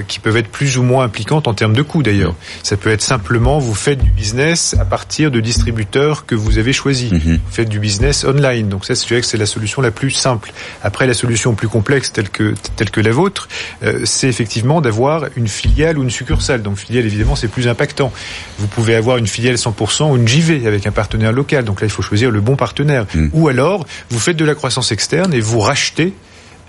qui 0.07 0.19
peuvent 0.21 0.37
être 0.37 0.51
plus 0.51 0.77
ou 0.77 0.83
moins 0.83 1.05
impliquantes 1.05 1.49
en 1.49 1.55
termes 1.55 1.73
de 1.73 1.81
coûts, 1.81 2.03
d'ailleurs. 2.03 2.35
Ça 2.63 2.77
peut 2.77 2.91
être 2.91 3.01
simplement, 3.01 3.59
vous 3.59 3.75
faites 3.75 4.03
du 4.03 4.11
business 4.11 4.77
à 4.79 4.85
partir 4.85 5.31
de 5.31 5.41
distributeurs 5.41 6.27
que 6.27 6.35
vous 6.35 6.59
avez 6.59 6.75
choisis. 6.75 7.11
Mm 7.11 7.17
-hmm. 7.17 7.39
Vous 7.47 7.53
faites 7.59 7.71
du 7.71 7.81
business 7.81 8.25
online. 8.25 8.69
Donc 8.69 8.85
ça, 8.85 8.95
c'est 8.95 9.07
c'est 9.23 9.39
la 9.39 9.47
solution 9.47 9.81
la 9.81 9.93
plus 10.01 10.11
simple. 10.11 10.53
Après, 10.83 11.07
la 11.07 11.15
solution 11.15 11.55
plus 11.55 11.69
complexe, 11.69 12.13
telle 12.13 12.29
que, 12.29 12.55
telle 12.77 12.91
que 12.91 13.01
la 13.01 13.13
vôtre, 13.13 13.49
euh, 13.83 14.01
c'est 14.05 14.29
effectivement 14.29 14.83
d'avoir 14.83 15.17
une 15.37 15.49
filiale 15.49 15.97
ou 15.99 16.03
une 16.03 16.11
succursale. 16.11 16.61
Donc 16.63 16.77
filiale, 16.77 17.07
évidemment, 17.07 17.37
c'est 17.41 17.53
plus 17.57 17.67
impactant. 17.67 18.13
Vous 18.59 18.69
pouvez 18.77 18.95
avoir 18.95 19.06
une 19.15 19.27
filiale 19.27 19.55
100% 19.55 20.11
ou 20.11 20.17
une 20.17 20.27
JV 20.27 20.67
avec 20.67 20.87
un 20.87 20.93
partenaire 20.93 21.33
local. 21.33 21.65
Donc 21.65 21.81
là, 21.81 21.87
il 21.87 21.91
faut 21.91 22.03
choisir 22.03 22.31
le 22.31 22.41
bon 22.41 22.57
partenaire. 22.57 23.07
Mmh. 23.15 23.29
Ou 23.33 23.49
alors, 23.49 23.87
vous 24.11 24.19
faites 24.19 24.37
de 24.37 24.45
la 24.45 24.55
croissance 24.55 24.93
externe 24.93 25.33
et 25.33 25.41
vous 25.41 25.61
rachetez 25.61 26.13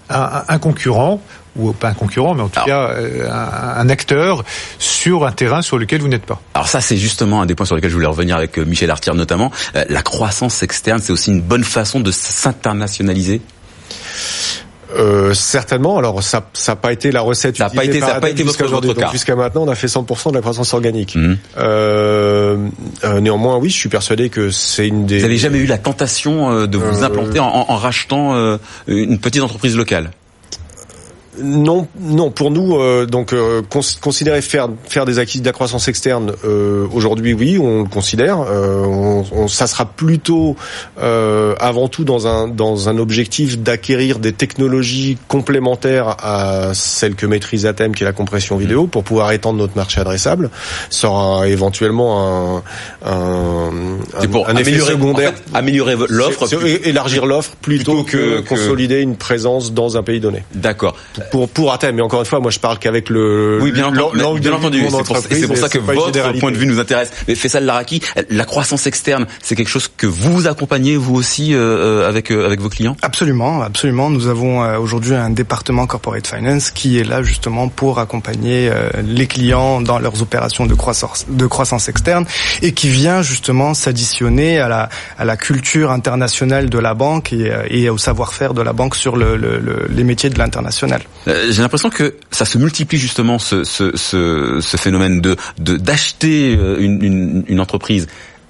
un, 0.09 0.43
un 0.47 0.59
concurrent 0.59 1.21
ou 1.55 1.73
pas 1.73 1.89
un 1.89 1.93
concurrent, 1.93 2.35
mais 2.35 2.43
en 2.43 2.49
tout 2.49 2.59
Alors, 2.59 2.89
cas 2.89 2.93
euh, 2.93 3.29
un, 3.29 3.79
un, 3.81 3.89
acteur 3.89 4.43
sur 4.77 5.25
un 5.25 5.31
terrain 5.31 5.63
sur 5.63 5.79
lequel 5.79 6.01
vous 6.01 6.07
n'êtes 6.07 6.25
pas. 6.25 6.39
Alors 6.53 6.67
ça, 6.67 6.81
c'est 6.81 6.97
justement 6.97 7.41
un 7.41 7.45
des 7.47 7.55
points 7.55 7.65
sur 7.65 7.75
lesquels 7.75 7.89
je 7.89 7.95
voulais 7.95 8.07
revenir 8.07 8.37
avec 8.37 8.57
Michel 8.57 8.91
Artier 8.91 9.13
notamment. 9.13 9.51
Euh, 9.75 9.83
la 9.89 10.03
croissance 10.03 10.61
externe, 10.61 10.99
c'est 11.01 11.11
aussi 11.11 11.31
une 11.31 11.41
bonne 11.41 11.63
façon 11.63 11.99
de 11.99 12.11
s'internationaliser? 12.11 13.41
Euh, 14.95 15.33
certainement. 15.33 15.97
Alors 15.97 16.23
ça, 16.23 16.49
ça 16.53 16.73
n'a 16.73 16.75
pas 16.77 16.93
été 16.93 17.11
la 17.11 17.21
recette. 17.21 17.57
Ça 17.57 17.65
n'a 17.65 17.69
pas 17.69 17.85
été, 17.85 17.99
ça 17.99 18.19
pas 18.19 18.29
été 18.29 18.43
votre 18.43 18.93
cas. 18.93 19.09
Jusqu'à 19.11 19.35
maintenant, 19.35 19.63
on 19.63 19.67
a 19.67 19.75
fait 19.75 19.87
100% 19.87 20.29
de 20.29 20.35
la 20.35 20.41
croissance 20.41 20.73
organique. 20.73 21.15
Mmh. 21.15 21.35
Euh, 21.57 22.67
euh, 23.03 23.19
néanmoins, 23.19 23.57
oui, 23.57 23.69
je 23.69 23.77
suis 23.77 23.89
persuadé 23.89 24.29
que 24.29 24.49
c'est 24.49 24.87
une 24.87 25.05
des. 25.05 25.17
Vous 25.17 25.23
n'avez 25.23 25.37
jamais 25.37 25.59
eu 25.59 25.65
la 25.65 25.77
tentation 25.77 26.65
de 26.65 26.77
vous 26.77 27.03
implanter 27.03 27.39
en, 27.39 27.47
en 27.47 27.75
rachetant 27.75 28.57
une 28.87 29.19
petite 29.19 29.41
entreprise 29.41 29.75
locale? 29.75 30.11
Non, 31.41 31.87
non. 31.99 32.31
Pour 32.31 32.51
nous, 32.51 32.77
euh, 32.77 33.05
donc 33.05 33.33
euh, 33.33 33.61
cons 33.69 33.81
considérer 34.01 34.41
faire 34.41 34.69
faire 34.85 35.05
des 35.05 35.19
acquis 35.19 35.39
de 35.39 35.45
la 35.45 35.51
croissance 35.51 35.87
externe 35.87 36.33
euh, 36.45 36.87
aujourd'hui, 36.93 37.33
oui, 37.33 37.57
on 37.57 37.83
le 37.83 37.89
considère. 37.89 38.39
On, 38.39 39.23
on, 39.31 39.47
ça 39.47 39.67
sera 39.67 39.85
plutôt 39.85 40.55
avant 40.97 41.87
tout 41.87 42.03
dans 42.03 42.27
un 42.27 42.47
dans 42.47 42.89
un 42.89 42.97
objectif 42.97 43.59
d'acquérir 43.59 44.19
des 44.19 44.33
technologies 44.33 45.17
complémentaires 45.27 46.15
à 46.19 46.71
celles 46.73 47.15
que 47.15 47.25
maîtrise 47.25 47.65
Atem, 47.65 47.95
qui 47.95 48.03
est 48.03 48.05
la 48.05 48.13
compression 48.13 48.57
vidéo, 48.57 48.87
pour 48.87 49.03
pouvoir 49.03 49.31
étendre 49.31 49.59
notre 49.59 49.75
marché 49.75 50.01
adressable. 50.01 50.49
Ça 50.89 51.09
aura 51.09 51.47
éventuellement 51.47 52.55
un 52.55 52.63
un, 53.05 53.69
un, 54.19 54.27
pour 54.27 54.49
un 54.49 54.55
améliorer, 54.55 54.91
secondaire, 54.91 55.31
en 55.31 55.33
fait, 55.33 55.57
améliorer 55.57 55.95
l'offre, 56.09 56.47
élargir 56.85 57.25
l'offre 57.25 57.55
plutôt, 57.61 58.03
plutôt, 58.03 58.17
que, 58.17 58.41
que 58.41 58.49
consolider 58.49 59.01
une 59.01 59.15
présence 59.15 59.73
dans 59.73 59.97
un 59.97 60.03
pays 60.03 60.19
donné. 60.19 60.43
D'accord 60.53 60.95
pour 61.29 61.49
pour 61.49 61.73
Athènes. 61.73 61.95
Mais 61.95 62.01
encore 62.01 62.19
une 62.19 62.25
fois, 62.25 62.39
moi 62.39 62.51
je 62.51 62.59
parle 62.59 62.79
qu'avec 62.79 63.09
le 63.09 63.59
oui 63.61 63.71
bien, 63.71 63.87
entendu, 63.87 64.39
bien 64.39 64.53
entendu. 64.53 64.81
C'est 64.83 64.89
pour, 64.89 65.47
pour, 65.47 65.57
ça 65.57 65.69
que 65.69 65.79
votre 65.79 66.39
point 66.39 66.51
de 66.51 66.57
vue 66.57 66.65
nous 66.65 66.79
intéresse. 66.79 67.11
Mais 67.27 67.35
Faisal 67.35 67.65
Laraki, 67.65 68.01
la 68.29 68.45
croissance 68.45 68.87
externe, 68.87 69.25
c'est 69.41 69.55
quelque 69.55 69.69
chose 69.69 69.89
que 69.95 70.07
vous 70.07 70.47
accompagnez 70.47 70.95
vous 70.95 71.15
aussi 71.15 71.53
euh, 71.53 72.07
avec 72.07 72.31
euh, 72.31 72.45
avec 72.45 72.59
vos 72.59 72.69
clients? 72.69 72.95
Absolument, 73.01 73.61
absolument. 73.61 74.09
Nous 74.09 74.27
avons 74.27 74.63
euh, 74.63 74.77
aujourd'hui 74.77 75.15
un 75.15 75.29
département 75.29 75.85
corporate 75.87 76.27
finance 76.27 76.71
qui 76.71 76.99
est 76.99 77.03
là 77.03 77.23
justement 77.23 77.67
pour 77.67 77.99
accompagner 77.99 78.69
euh, 78.71 78.89
les 79.03 79.27
clients 79.27 79.81
dans 79.81 79.99
leurs 79.99 80.21
opérations 80.21 80.65
de 80.65 80.73
croissance 80.73 81.25
de 81.29 81.45
croissance 81.45 81.89
externe 81.89 82.25
et 82.61 82.73
qui 82.73 82.89
vient 82.89 83.21
justement 83.21 83.73
s'additionner 83.73 84.59
à 84.59 84.67
la 84.67 84.89
à 85.17 85.25
la 85.25 85.37
culture 85.37 85.91
internationale 85.91 86.69
de 86.69 86.79
la 86.79 86.93
banque 86.93 87.33
et, 87.33 87.51
et 87.69 87.89
au 87.89 87.97
savoir-faire 87.97 88.53
de 88.53 88.61
la 88.61 88.73
banque 88.73 88.95
sur 88.95 89.15
le, 89.15 89.35
le, 89.35 89.59
le, 89.59 89.87
les 89.89 90.03
métiers 90.03 90.29
de 90.29 90.37
l'international. 90.37 91.01
Euh, 91.27 91.51
J'ai 91.51 91.61
l'impression 91.61 91.89
que 91.89 92.15
ça 92.31 92.45
se 92.45 92.57
multiplie 92.57 92.97
justement 92.97 93.39
ce, 93.39 93.63
ce, 93.63 93.95
ce, 93.95 94.77
phénomène 94.77 95.21
de 95.21 95.35
d'acheter 95.59 96.55
euh, 96.57 96.77
une 96.79 97.59
entreprise 97.59 98.07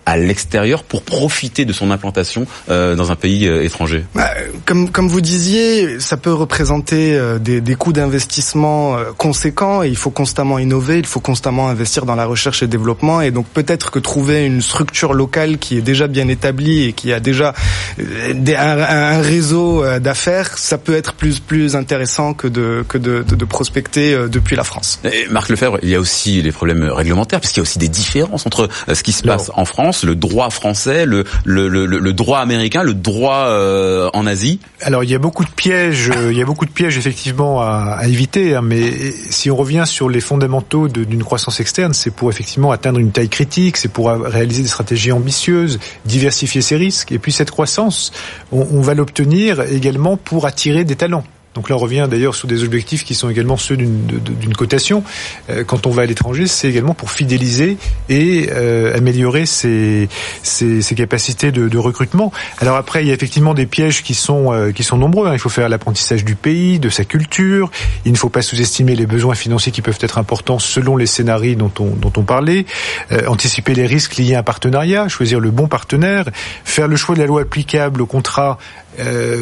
à 0.08 0.16
l'extérieur 0.16 0.84
pour 0.84 1.02
profiter 1.04 1.66
de 1.66 1.74
son 1.74 1.92
implantation 1.92 2.48
euh, 2.70 2.96
dans 2.96 3.12
un 3.12 3.16
pays 3.16 3.46
euh, 3.48 3.64
étranger. 3.64 4.06
Bah, 4.16 4.30
comme, 4.66 4.90
comme 4.90 5.10
vous 5.10 5.20
disiez, 5.20 6.00
ça 6.00 6.16
peut 6.16 6.34
représenter 6.34 7.14
euh, 7.18 7.40
des, 7.40 7.60
des 7.60 7.76
coûts 7.76 7.92
d'investissement 7.92 8.98
euh, 8.98 9.12
conséquents 9.18 9.84
et 9.84 9.90
il 9.90 9.98
faut 9.98 10.10
constamment 10.10 10.60
innover, 10.60 11.00
il 11.00 11.06
faut 11.06 11.20
constamment 11.20 11.68
investir 11.68 12.06
dans 12.06 12.16
la 12.16 12.26
recherche 12.26 12.64
et 12.64 12.68
développement 12.68 13.20
et 13.22 13.32
donc 13.32 13.48
peut-être 13.48 13.92
que 13.92 14.00
trouver 14.00 14.46
une 14.46 14.62
structure 14.62 15.14
locale 15.14 15.58
qui 15.58 15.78
est 15.78 15.82
déjà 15.82 16.08
bien 16.08 16.30
établie 16.30 16.86
et 16.86 16.94
qui 16.94 17.12
a 17.12 17.20
déjà 17.20 17.54
euh, 18.00 18.34
des- 18.34 18.56
un, 18.56 18.80
un 18.80 19.22
réseau 19.22 19.84
euh, 19.84 20.00
d'affaires, 20.00 20.58
ça 20.58 20.78
peut 20.78 20.96
être 20.96 21.14
plus 21.16 21.40
plus 21.42 21.76
intéressant 21.76 22.34
que 22.34 22.48
de 22.48 22.86
que 22.88 22.98
de, 22.98 23.24
de, 23.24 23.36
de 23.36 23.46
prospecter 23.46 24.14
euh, 24.14 24.30
depuis 24.30 24.56
la 24.56 24.64
France. 24.64 25.00
Et 25.04 25.28
Marc 25.30 25.50
Lefebvre, 25.50 25.80
il 25.84 25.90
y 25.90 25.96
a 25.96 26.00
aussi 26.00 26.42
les 26.42 26.52
problèmes 26.54 26.84
réglementaires, 26.90 27.42
puisqu'il 27.42 27.60
y 27.60 27.62
a 27.62 27.64
aussi 27.64 27.80
des 27.80 27.90
différences 27.90 28.46
entre 28.46 28.70
euh, 28.88 28.96
ce 28.96 29.04
qui 29.04 29.12
se 29.12 29.24
passe 29.24 29.52
en 29.54 29.66
France, 29.66 29.97
le 30.04 30.16
droit 30.16 30.50
français, 30.50 31.06
le, 31.06 31.24
droit 32.14 32.40
américain, 32.40 32.84
le 32.84 32.94
droit 32.94 33.46
euh, 33.48 34.10
en 34.14 34.26
Asie. 34.26 34.60
Alors 34.82 35.04
il 35.04 35.10
y 35.10 35.16
a 35.16 35.20
beaucoup 35.20 35.44
de 35.44 35.50
pièges, 35.50 36.12
euh, 36.16 36.32
il 36.32 36.38
y 36.38 36.42
a 36.42 36.46
beaucoup 36.46 36.66
de 36.66 36.72
pièges 36.72 36.98
effectivement 36.98 37.62
à, 37.62 38.02
éviter, 38.06 38.56
hein, 38.56 38.62
mais 38.64 38.92
si 39.30 39.52
on 39.52 39.56
revient 39.56 39.84
sur 39.86 40.10
les 40.10 40.22
fondamentaux 40.22 40.88
d'une 40.88 41.24
croissance 41.24 41.60
externe, 41.60 41.94
c'est 41.94 42.12
pour 42.12 42.30
effectivement 42.30 42.72
atteindre 42.72 43.00
une 43.00 43.12
taille 43.12 43.30
critique, 43.30 43.78
c'est 43.78 43.92
pour 43.92 44.10
a- 44.10 44.18
réaliser 44.18 44.62
des 44.64 44.68
stratégies 44.68 45.12
ambitieuses, 45.12 45.80
diversifier 46.06 46.62
ses 46.62 46.76
risques, 46.76 47.12
et 47.12 47.20
puis 47.20 47.32
cette 47.32 47.52
croissance, 47.52 48.12
on 48.52 48.82
va 48.82 48.94
l'obtenir 48.94 49.62
également 49.62 50.18
pour 50.18 50.46
attirer 50.46 50.84
des 50.84 50.96
talents. 50.96 51.24
Donc 51.58 51.70
là, 51.70 51.76
on 51.76 51.80
revient 51.80 52.08
d'ailleurs 52.08 52.36
sur 52.36 52.48
des 52.48 52.64
objectifs 52.64 53.04
qui 53.04 53.16
sont 53.16 53.32
également 53.32 53.58
ceux 53.58 53.76
d'une 53.76 54.54
cotation. 54.56 55.04
Euh, 55.50 55.64
quand 55.64 55.88
on 55.88 55.90
va 55.90 56.04
à 56.04 56.06
l'étranger, 56.06 56.46
c'est 56.46 56.70
également 56.70 56.94
pour 56.94 57.10
fidéliser 57.10 57.80
et 58.10 58.50
euh, 58.52 58.96
améliorer 58.96 59.48
ses, 59.48 60.08
ses, 60.44 60.84
capacités 60.96 61.52
de, 61.52 61.78
recrutement. 61.80 62.32
Alors 62.60 62.76
après, 62.76 63.04
il 63.04 63.08
y 63.08 63.12
a 63.12 63.16
effectivement 63.16 63.56
des 63.56 63.66
pièges 63.66 64.04
qui 64.04 64.14
sont 64.14 64.54
euh, 64.54 64.72
qui 64.72 64.84
sont 64.84 64.98
nombreux. 64.98 65.28
hein. 65.28 65.34
Il 65.34 65.40
faut 65.40 65.50
faire 65.50 65.68
l'apprentissage 65.68 66.24
du 66.24 66.36
pays, 66.36 66.78
de 66.78 66.90
sa 66.90 67.06
culture. 67.06 67.72
Il 68.06 68.12
ne 68.12 68.18
faut 68.18 68.30
pas 68.30 68.44
sous-estimer 68.44 68.96
les 68.96 69.08
besoins 69.08 69.34
financiers 69.34 69.72
qui 69.72 69.82
peuvent 69.82 69.98
être 70.02 70.20
importants 70.20 70.60
selon 70.60 70.96
les 70.96 71.08
scénarios 71.08 71.56
dont 71.56 71.72
on 71.80 71.88
dont 71.88 72.14
on 72.18 72.24
parlait. 72.24 72.68
Anticiper 73.28 73.74
les 73.74 73.88
risques 73.88 74.18
liés 74.18 74.36
à 74.36 74.40
un 74.40 74.44
partenariat, 74.44 75.08
choisir 75.08 75.40
le 75.40 75.50
bon 75.50 75.68
partenaire, 75.68 76.26
faire 76.64 76.88
le 76.88 76.96
choix 76.98 77.16
de 77.16 77.22
la 77.22 77.26
loi 77.26 77.42
applicable 77.42 78.04
au 78.04 78.06
contrat 78.06 78.60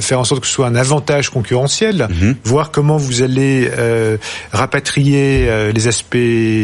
faire 0.01 0.19
en 0.19 0.25
sorte 0.25 0.41
que 0.41 0.47
ce 0.47 0.53
soit 0.53 0.67
un 0.67 0.75
avantage 0.75 1.29
concurrentiel, 1.29 2.04
voir 2.43 2.71
comment 2.71 2.97
vous 2.97 3.21
allez 3.21 3.69
euh, 3.71 4.17
rapatrier 4.51 5.47
euh, 5.47 5.71
les 5.71 5.87
aspects 5.87 6.17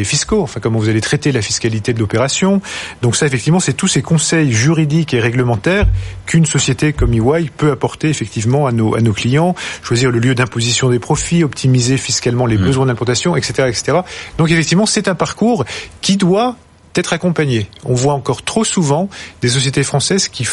fiscaux, 0.03 0.41
enfin 0.41 0.59
comment 0.59 0.79
vous 0.79 0.89
allez 0.89 1.01
traiter 1.01 1.31
la 1.31 1.41
fiscalité 1.41 1.93
de 1.93 1.99
l'opération. 1.99 2.61
Donc 3.01 3.15
ça, 3.15 3.25
effectivement, 3.25 3.59
c'est 3.59 3.73
tous 3.73 3.87
ces 3.87 4.01
conseils 4.01 4.51
juridiques 4.51 5.13
et 5.13 5.19
réglementaires 5.19 5.87
qu'une 6.25 6.45
société 6.45 6.93
comme 6.93 7.13
EY 7.13 7.49
peut 7.55 7.71
apporter 7.71 8.09
effectivement 8.09 8.67
à 8.67 8.71
nos, 8.71 8.95
à 8.95 9.01
nos 9.01 9.13
clients, 9.13 9.55
choisir 9.81 10.11
le 10.11 10.19
lieu 10.19 10.35
d'imposition 10.35 10.89
des 10.89 10.99
profits, 10.99 11.43
optimiser 11.43 11.97
fiscalement 11.97 12.45
les 12.45 12.57
besoins 12.57 12.85
d'implantation, 12.85 13.35
etc., 13.35 13.67
etc. 13.67 13.99
Donc 14.37 14.51
effectivement, 14.51 14.85
c'est 14.85 15.07
un 15.07 15.15
parcours 15.15 15.65
qui 16.01 16.17
doit 16.17 16.55
être 16.95 17.13
accompagné. 17.13 17.67
On 17.85 17.93
voit 17.93 18.13
encore 18.13 18.43
trop 18.43 18.63
souvent 18.63 19.09
des 19.41 19.49
sociétés 19.49 19.83
françaises 19.83 20.27
qui 20.27 20.43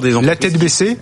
des 0.00 0.10
la 0.22 0.36
tête 0.36 0.58
baissée 0.58 0.98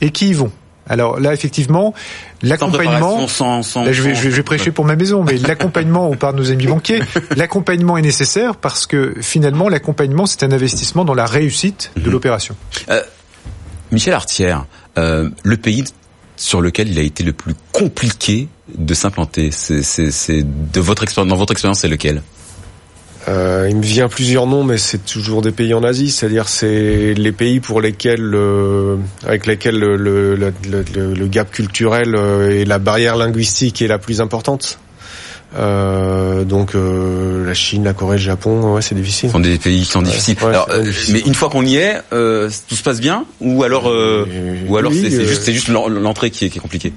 et 0.00 0.10
qui 0.10 0.28
y 0.28 0.32
vont. 0.32 0.50
Alors 0.88 1.20
là, 1.20 1.34
effectivement, 1.34 1.94
l'accompagnement. 2.42 2.98
préparation, 2.98 3.28
sans, 3.28 3.62
sans, 3.62 3.84
Là, 3.84 3.92
je 3.92 4.02
vais, 4.02 4.14
je 4.14 4.42
prêcher 4.42 4.70
pour 4.70 4.84
ma 4.84 4.96
maison, 4.96 5.24
mais 5.24 5.36
l'accompagnement, 5.36 6.08
on 6.08 6.16
parle 6.16 6.36
de 6.36 6.40
nos 6.40 6.50
amis 6.50 6.66
banquiers, 6.66 7.00
l'accompagnement 7.36 7.96
est 7.96 8.02
nécessaire 8.02 8.56
parce 8.56 8.86
que 8.86 9.14
finalement, 9.20 9.68
l'accompagnement, 9.68 10.26
c'est 10.26 10.42
un 10.42 10.52
investissement 10.52 11.04
dans 11.04 11.14
la 11.14 11.26
réussite 11.26 11.90
de 11.96 12.10
l'opération. 12.10 12.56
Michel 13.92 14.14
Artière, 14.14 14.66
euh, 14.98 15.30
le 15.42 15.56
pays 15.56 15.84
sur 16.36 16.60
lequel 16.60 16.88
il 16.88 16.98
a 16.98 17.02
été 17.02 17.24
le 17.24 17.32
plus 17.32 17.54
compliqué 17.72 18.48
de 18.74 18.94
s'implanter, 18.94 19.50
c'est, 19.52 19.82
c'est, 19.82 20.10
c'est 20.10 20.42
de 20.44 20.80
votre 20.80 21.02
expérience, 21.02 21.30
dans 21.30 21.36
votre 21.36 21.52
expérience, 21.52 21.80
c'est 21.80 21.88
lequel? 21.88 22.22
Euh, 23.28 23.66
il 23.68 23.76
me 23.76 23.82
vient 23.82 24.08
plusieurs 24.08 24.46
noms, 24.46 24.62
mais 24.62 24.78
c'est 24.78 25.04
toujours 25.04 25.42
des 25.42 25.50
pays 25.50 25.74
en 25.74 25.82
Asie. 25.82 26.10
C'est-à-dire, 26.10 26.48
c'est 26.48 27.14
les 27.14 27.32
pays 27.32 27.60
pour 27.60 27.80
lesquels, 27.80 28.34
euh, 28.34 28.96
avec 29.26 29.46
lesquels 29.46 29.78
le, 29.78 29.96
le, 29.96 30.36
le, 30.36 30.54
le- 31.14 31.26
gap 31.26 31.50
culturel 31.50 32.14
euh, 32.14 32.50
et 32.50 32.64
la 32.64 32.78
barrière 32.78 33.16
linguistique 33.16 33.82
est 33.82 33.88
la 33.88 33.98
plus 33.98 34.20
importante. 34.20 34.78
Euh, 35.58 36.44
donc, 36.44 36.74
euh, 36.74 37.44
la 37.46 37.54
Chine, 37.54 37.84
la 37.84 37.94
Corée, 37.94 38.16
le 38.16 38.22
Japon, 38.22 38.74
ouais, 38.74 38.82
c'est 38.82 38.94
difficile. 38.94 39.28
Ce 39.28 39.32
sont 39.32 39.40
des 39.40 39.58
pays 39.58 39.80
qui 39.80 39.90
sont 39.90 40.02
difficiles. 40.02 40.36
ouais, 40.42 40.48
alors, 40.48 40.66
c'est 40.70 40.76
euh, 40.76 40.82
difficile. 40.82 41.14
mais 41.14 41.20
une 41.20 41.34
fois 41.34 41.48
qu'on 41.48 41.64
y 41.64 41.76
est, 41.76 41.96
euh, 42.12 42.48
tout 42.68 42.76
se 42.76 42.82
passe 42.82 43.00
bien 43.00 43.24
ou 43.40 43.64
alors, 43.64 43.86
ou 43.86 44.76
alors 44.76 44.92
oui, 44.92 45.06
c'est, 45.10 45.52
juste, 45.52 45.68
l'entrée 45.68 46.30
qui 46.30 46.44
est, 46.44 46.50
qui 46.50 46.58
est 46.58 46.60
compliquée? 46.60 46.92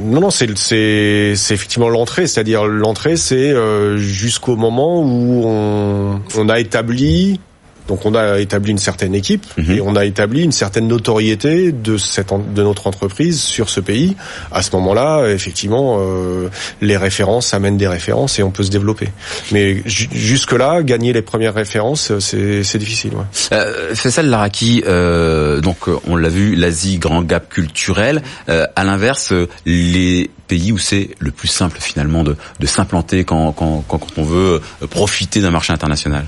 Non, 0.00 0.20
non, 0.20 0.30
c'est 0.30 0.56
c'est 0.56 1.34
c'est 1.34 1.54
effectivement 1.54 1.88
l'entrée, 1.88 2.26
c'est-à-dire 2.26 2.66
l'entrée, 2.66 3.16
c'est 3.16 3.50
euh, 3.50 3.96
jusqu'au 3.96 4.56
moment 4.56 5.00
où 5.02 5.42
on 5.44 6.20
on 6.36 6.48
a 6.48 6.60
établi 6.60 7.40
donc 7.88 8.04
on 8.06 8.14
a 8.14 8.38
établi 8.38 8.70
une 8.70 8.78
certaine 8.78 9.14
équipe 9.14 9.46
Mhm. 9.56 9.72
et 9.72 9.80
on 9.80 9.96
a 9.96 10.04
établi 10.04 10.42
une 10.44 10.52
certaine 10.52 10.86
notoriété 10.88 11.72
de 11.72 11.96
cette 11.96 12.28
de 12.54 12.62
notre 12.62 12.86
entreprise 12.86 13.40
sur 13.40 13.70
ce 13.70 13.80
pays. 13.80 14.16
À 14.52 14.62
ce 14.62 14.70
moment-là, 14.76 15.26
effectivement, 15.28 15.96
euh, 16.00 16.48
les 16.82 16.96
références 16.96 17.54
amènent 17.54 17.78
des 17.78 17.88
références 17.88 18.38
et 18.38 18.42
on 18.42 18.50
peut 18.50 18.62
se 18.62 18.70
développer. 18.70 19.08
Mais 19.52 19.82
ju- 19.86 20.08
jusque-là, 20.12 20.82
gagner 20.82 21.12
les 21.12 21.22
premières 21.22 21.54
références, 21.54 22.12
c'est 22.18 22.62
c'est 22.62 22.78
difficile. 22.78 23.12
Ouais. 23.14 23.24
Euh, 23.52 23.94
Faisal 23.94 24.26
Laraki, 24.28 24.82
euh, 24.86 25.60
donc 25.60 25.78
on 26.06 26.16
l'a 26.16 26.28
vu, 26.28 26.54
l'Asie 26.54 26.98
grand 26.98 27.22
gap 27.22 27.48
culturel. 27.48 28.22
Euh, 28.48 28.66
à 28.76 28.84
l'inverse, 28.84 29.32
les 29.64 30.30
pays 30.48 30.72
où 30.72 30.78
c'est 30.78 31.10
le 31.18 31.30
plus 31.30 31.48
simple 31.48 31.78
finalement 31.80 32.24
de, 32.24 32.36
de 32.60 32.66
s'implanter 32.66 33.24
quand, 33.24 33.52
quand, 33.52 33.84
quand, 33.88 33.98
quand 33.98 34.18
on 34.18 34.22
veut 34.24 34.60
euh, 34.82 34.86
profiter 34.86 35.40
d'un 35.40 35.50
marché 35.50 35.72
international? 35.72 36.24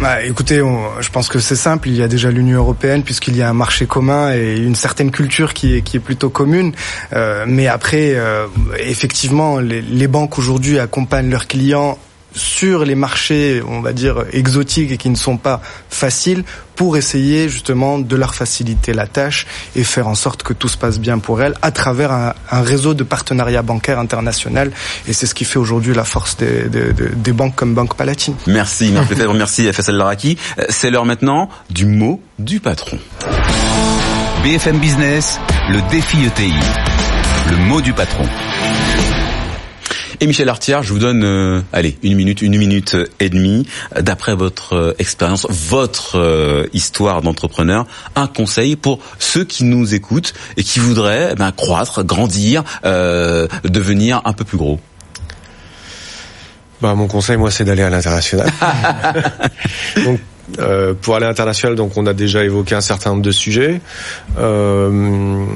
Bah, 0.00 0.22
écoutez, 0.24 0.60
je 1.00 1.10
pense 1.10 1.28
que 1.28 1.38
c'est 1.38 1.56
simple. 1.56 1.88
Il 1.88 1.96
y 1.96 2.02
a 2.02 2.08
déjà 2.08 2.30
l'Union 2.30 2.58
européenne 2.58 3.02
puisqu'il 3.02 3.36
y 3.36 3.42
a 3.42 3.48
un 3.48 3.54
marché 3.54 3.86
commun 3.86 4.34
et 4.34 4.56
une 4.56 4.74
certaine 4.74 5.10
culture 5.10 5.54
qui 5.54 5.76
est 5.76 5.98
plutôt 6.00 6.30
commune. 6.30 6.72
Euh, 7.12 7.44
mais 7.46 7.66
après, 7.68 8.14
euh, 8.14 8.46
effectivement, 8.78 9.58
les 9.58 10.08
banques 10.08 10.38
aujourd'hui 10.38 10.78
accompagnent 10.78 11.30
leurs 11.30 11.46
clients 11.46 11.98
sur 12.34 12.84
les 12.84 12.94
marchés, 12.94 13.62
on 13.66 13.80
va 13.80 13.92
dire 13.92 14.24
exotiques 14.32 14.90
et 14.92 14.96
qui 14.96 15.10
ne 15.10 15.16
sont 15.16 15.36
pas 15.36 15.60
faciles, 15.90 16.44
pour 16.76 16.96
essayer 16.96 17.48
justement 17.50 17.98
de 17.98 18.16
leur 18.16 18.34
faciliter 18.34 18.92
la 18.94 19.06
tâche 19.06 19.46
et 19.76 19.84
faire 19.84 20.08
en 20.08 20.14
sorte 20.14 20.42
que 20.42 20.52
tout 20.54 20.68
se 20.68 20.78
passe 20.78 20.98
bien 20.98 21.18
pour 21.18 21.42
elles 21.42 21.54
à 21.62 21.70
travers 21.70 22.10
un, 22.12 22.34
un 22.50 22.62
réseau 22.62 22.94
de 22.94 23.04
partenariat 23.04 23.60
bancaire 23.62 23.98
international. 23.98 24.72
Et 25.06 25.12
c'est 25.12 25.26
ce 25.26 25.34
qui 25.34 25.44
fait 25.44 25.58
aujourd'hui 25.58 25.94
la 25.94 26.04
force 26.04 26.36
des, 26.38 26.68
des- 26.68 26.92
des- 26.94 27.08
des 27.14 27.32
banques 27.32 27.54
comme 27.54 27.74
Banque 27.74 27.94
Palatine. 27.96 28.34
Merci 28.46 28.90
merci 29.34 29.70
Faisal 29.72 29.96
Laraki. 29.96 30.38
Euh, 30.58 30.64
C'est 30.70 30.90
l'heure 30.90 31.04
maintenant 31.04 31.48
du 31.70 31.84
mot 31.86 32.20
du 32.38 32.58
patron. 32.60 32.98
BFM 34.42 34.78
Business, 34.78 35.38
le 35.68 35.80
défi 35.90 36.24
ETI. 36.24 36.52
Le 37.50 37.56
mot 37.68 37.80
du 37.80 37.92
patron. 37.92 38.24
Et 40.22 40.26
Michel 40.28 40.48
Artière, 40.48 40.84
je 40.84 40.92
vous 40.92 41.00
donne, 41.00 41.24
euh, 41.24 41.62
allez, 41.72 41.98
une 42.04 42.14
minute, 42.14 42.42
une 42.42 42.56
minute 42.56 42.96
et 43.18 43.28
demie, 43.28 43.66
d'après 44.00 44.36
votre 44.36 44.74
euh, 44.74 44.94
expérience, 45.00 45.48
votre 45.50 46.16
euh, 46.16 46.64
histoire 46.72 47.22
d'entrepreneur, 47.22 47.86
un 48.14 48.28
conseil 48.28 48.76
pour 48.76 49.00
ceux 49.18 49.44
qui 49.44 49.64
nous 49.64 49.94
écoutent 49.94 50.32
et 50.56 50.62
qui 50.62 50.78
voudraient 50.78 51.30
eh 51.32 51.34
ben, 51.34 51.50
croître, 51.50 52.04
grandir, 52.04 52.62
euh, 52.84 53.48
devenir 53.64 54.22
un 54.24 54.32
peu 54.32 54.44
plus 54.44 54.58
gros. 54.58 54.78
Bah, 56.80 56.94
mon 56.94 57.08
conseil, 57.08 57.36
moi, 57.36 57.50
c'est 57.50 57.64
d'aller 57.64 57.82
à 57.82 57.90
l'international. 57.90 58.48
donc, 60.04 60.20
euh, 60.60 60.94
pour 60.94 61.16
aller 61.16 61.24
à 61.24 61.30
l'international, 61.30 61.74
donc 61.74 61.96
on 61.96 62.06
a 62.06 62.14
déjà 62.14 62.44
évoqué 62.44 62.76
un 62.76 62.80
certain 62.80 63.10
nombre 63.10 63.22
de 63.22 63.32
sujets. 63.32 63.80
Euh, 64.38 65.46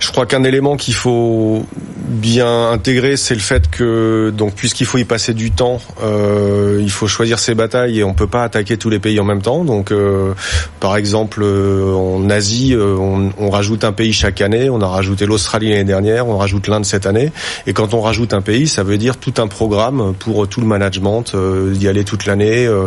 je 0.00 0.10
crois 0.10 0.26
qu'un 0.26 0.44
élément 0.44 0.76
qu'il 0.76 0.94
faut 0.94 1.64
bien 2.08 2.70
intégrer, 2.70 3.16
c'est 3.16 3.34
le 3.34 3.40
fait 3.40 3.68
que, 3.68 4.30
donc, 4.36 4.54
puisqu'il 4.54 4.86
faut 4.86 4.98
y 4.98 5.04
passer 5.04 5.34
du 5.34 5.50
temps, 5.50 5.80
euh, 6.02 6.78
il 6.80 6.90
faut 6.90 7.06
choisir 7.08 7.38
ses 7.38 7.54
batailles 7.54 7.98
et 7.98 8.04
on 8.04 8.14
peut 8.14 8.26
pas 8.28 8.44
attaquer 8.44 8.76
tous 8.76 8.90
les 8.90 8.98
pays 9.00 9.18
en 9.18 9.24
même 9.24 9.42
temps. 9.42 9.64
Donc, 9.64 9.90
euh, 9.90 10.32
par 10.80 10.96
exemple, 10.96 11.40
euh, 11.42 11.92
en 11.94 12.28
Asie, 12.30 12.74
euh, 12.74 12.94
on, 12.96 13.30
on 13.38 13.50
rajoute 13.50 13.84
un 13.84 13.92
pays 13.92 14.12
chaque 14.12 14.40
année. 14.40 14.70
On 14.70 14.80
a 14.80 14.86
rajouté 14.86 15.26
l'Australie 15.26 15.70
l'année 15.70 15.84
dernière, 15.84 16.28
on 16.28 16.36
rajoute 16.38 16.68
l'Inde 16.68 16.84
cette 16.84 17.06
année. 17.06 17.32
Et 17.66 17.72
quand 17.72 17.92
on 17.94 18.00
rajoute 18.00 18.34
un 18.34 18.40
pays, 18.42 18.68
ça 18.68 18.82
veut 18.84 18.98
dire 18.98 19.16
tout 19.16 19.34
un 19.38 19.48
programme 19.48 20.14
pour 20.18 20.46
tout 20.48 20.60
le 20.60 20.66
management, 20.66 21.32
euh, 21.34 21.72
d'y 21.72 21.88
aller 21.88 22.04
toute 22.04 22.26
l'année. 22.26 22.66
euh, 22.66 22.86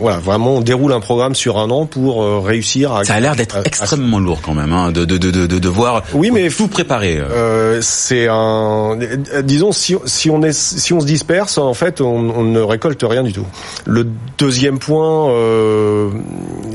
voilà, 0.00 0.18
vraiment, 0.18 0.56
on 0.56 0.60
déroule 0.60 0.92
un 0.92 1.00
programme 1.00 1.34
sur 1.34 1.58
un 1.58 1.70
an 1.70 1.86
pour 1.86 2.44
réussir 2.44 2.92
à. 2.92 3.04
Ça 3.04 3.14
a 3.14 3.20
l'air 3.20 3.36
d'être 3.36 3.56
à- 3.56 3.62
extrêmement 3.64 4.18
lourd 4.18 4.40
quand 4.42 4.54
même, 4.54 4.72
hein, 4.72 4.92
de, 4.92 5.04
de, 5.04 5.16
de, 5.16 5.30
de, 5.30 5.46
de 5.46 5.58
devoir 5.58 5.93
oui, 6.14 6.30
mais 6.30 6.48
tout 6.48 6.68
préparé. 6.68 7.18
Euh, 7.18 7.80
c'est 7.80 8.26
un, 8.28 8.98
disons, 9.42 9.72
si, 9.72 9.96
si 10.04 10.30
on 10.30 10.42
est, 10.42 10.52
si 10.52 10.92
on 10.92 11.00
se 11.00 11.06
disperse, 11.06 11.58
en 11.58 11.74
fait, 11.74 12.00
on, 12.00 12.30
on 12.30 12.42
ne 12.42 12.60
récolte 12.60 13.04
rien 13.08 13.22
du 13.22 13.32
tout. 13.32 13.46
Le 13.86 14.06
deuxième 14.38 14.78
point, 14.78 15.30
euh, 15.30 16.10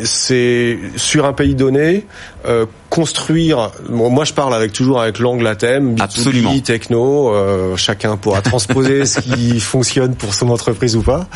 c'est 0.04 0.78
sur 0.96 1.26
un 1.26 1.34
pays 1.34 1.56
donné, 1.56 2.06
euh, 2.46 2.66
construire. 2.90 3.72
Bon, 3.90 4.10
moi, 4.10 4.26
je 4.26 4.34
parle 4.34 4.54
avec 4.54 4.74
toujours 4.74 5.02
avec 5.02 5.20
l'angle 5.20 5.46
à 5.48 5.56
thème, 5.56 5.96
Absolument. 6.00 6.52
B2B, 6.52 6.62
techno. 6.62 7.34
Euh, 7.34 7.76
chacun 7.76 8.18
pourra 8.18 8.42
transposer 8.42 9.06
ce 9.06 9.20
qui 9.20 9.60
fonctionne 9.60 10.16
pour 10.16 10.34
son 10.34 10.50
entreprise 10.50 10.96
ou 10.96 11.02
pas. 11.02 11.28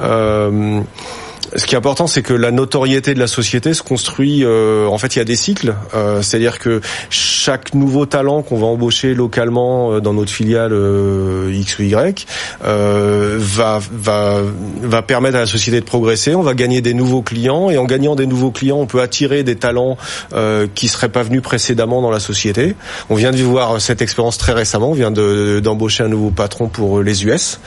Euh, 0.00 0.80
ce 1.56 1.64
qui 1.66 1.74
est 1.74 1.78
important, 1.78 2.06
c'est 2.06 2.22
que 2.22 2.34
la 2.34 2.50
notoriété 2.50 3.14
de 3.14 3.18
la 3.18 3.26
société 3.26 3.74
se 3.74 3.82
construit. 3.82 4.44
Euh, 4.44 4.86
en 4.86 4.98
fait, 4.98 5.16
il 5.16 5.18
y 5.18 5.22
a 5.22 5.24
des 5.24 5.36
cycles. 5.36 5.74
Euh, 5.94 6.22
C'est-à-dire 6.22 6.58
que 6.58 6.80
chaque 7.10 7.74
nouveau 7.74 8.06
talent 8.06 8.42
qu'on 8.42 8.58
va 8.58 8.66
embaucher 8.66 9.14
localement 9.14 9.92
euh, 9.92 10.00
dans 10.00 10.12
notre 10.12 10.30
filiale 10.30 10.72
euh, 10.72 11.50
X 11.52 11.78
ou 11.78 11.82
Y 11.82 12.26
euh, 12.64 13.36
va 13.38 13.80
va 13.92 14.40
va 14.82 15.02
permettre 15.02 15.36
à 15.36 15.40
la 15.40 15.46
société 15.46 15.80
de 15.80 15.84
progresser. 15.84 16.34
On 16.34 16.42
va 16.42 16.54
gagner 16.54 16.80
des 16.80 16.94
nouveaux 16.94 17.22
clients 17.22 17.70
et 17.70 17.78
en 17.78 17.84
gagnant 17.84 18.14
des 18.14 18.26
nouveaux 18.26 18.50
clients, 18.50 18.78
on 18.78 18.86
peut 18.86 19.00
attirer 19.00 19.42
des 19.42 19.56
talents 19.56 19.96
euh, 20.34 20.66
qui 20.74 20.88
seraient 20.88 21.08
pas 21.08 21.22
venus 21.22 21.42
précédemment 21.42 22.02
dans 22.02 22.10
la 22.10 22.20
société. 22.20 22.74
On 23.10 23.14
vient 23.14 23.30
de 23.30 23.36
vivre 23.36 23.78
cette 23.80 24.02
expérience 24.02 24.38
très 24.38 24.52
récemment. 24.52 24.90
On 24.90 24.94
vient 24.94 25.10
de- 25.10 25.60
d'embaucher 25.60 26.04
un 26.04 26.08
nouveau 26.08 26.30
patron 26.30 26.68
pour 26.68 27.00
les 27.02 27.24
US, 27.24 27.60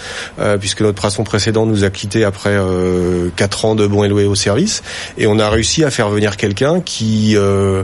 puisque 0.59 0.81
notre 0.81 1.01
patron 1.01 1.23
précédent 1.23 1.65
nous 1.65 1.83
a 1.83 1.89
quittés 1.89 2.23
après 2.23 2.57
quatre 3.35 3.65
ans 3.65 3.70
de 3.75 3.88
bons 3.88 4.03
et 4.03 4.10
loués 4.10 4.25
au 4.25 4.36
service, 4.36 4.84
et 5.17 5.27
on 5.27 5.39
a 5.39 5.49
réussi 5.49 5.84
à 5.84 5.91
faire 5.91 6.10
venir 6.10 6.38
quelqu'un 6.38 6.81
qui 6.81 7.34
euh, 7.36 7.84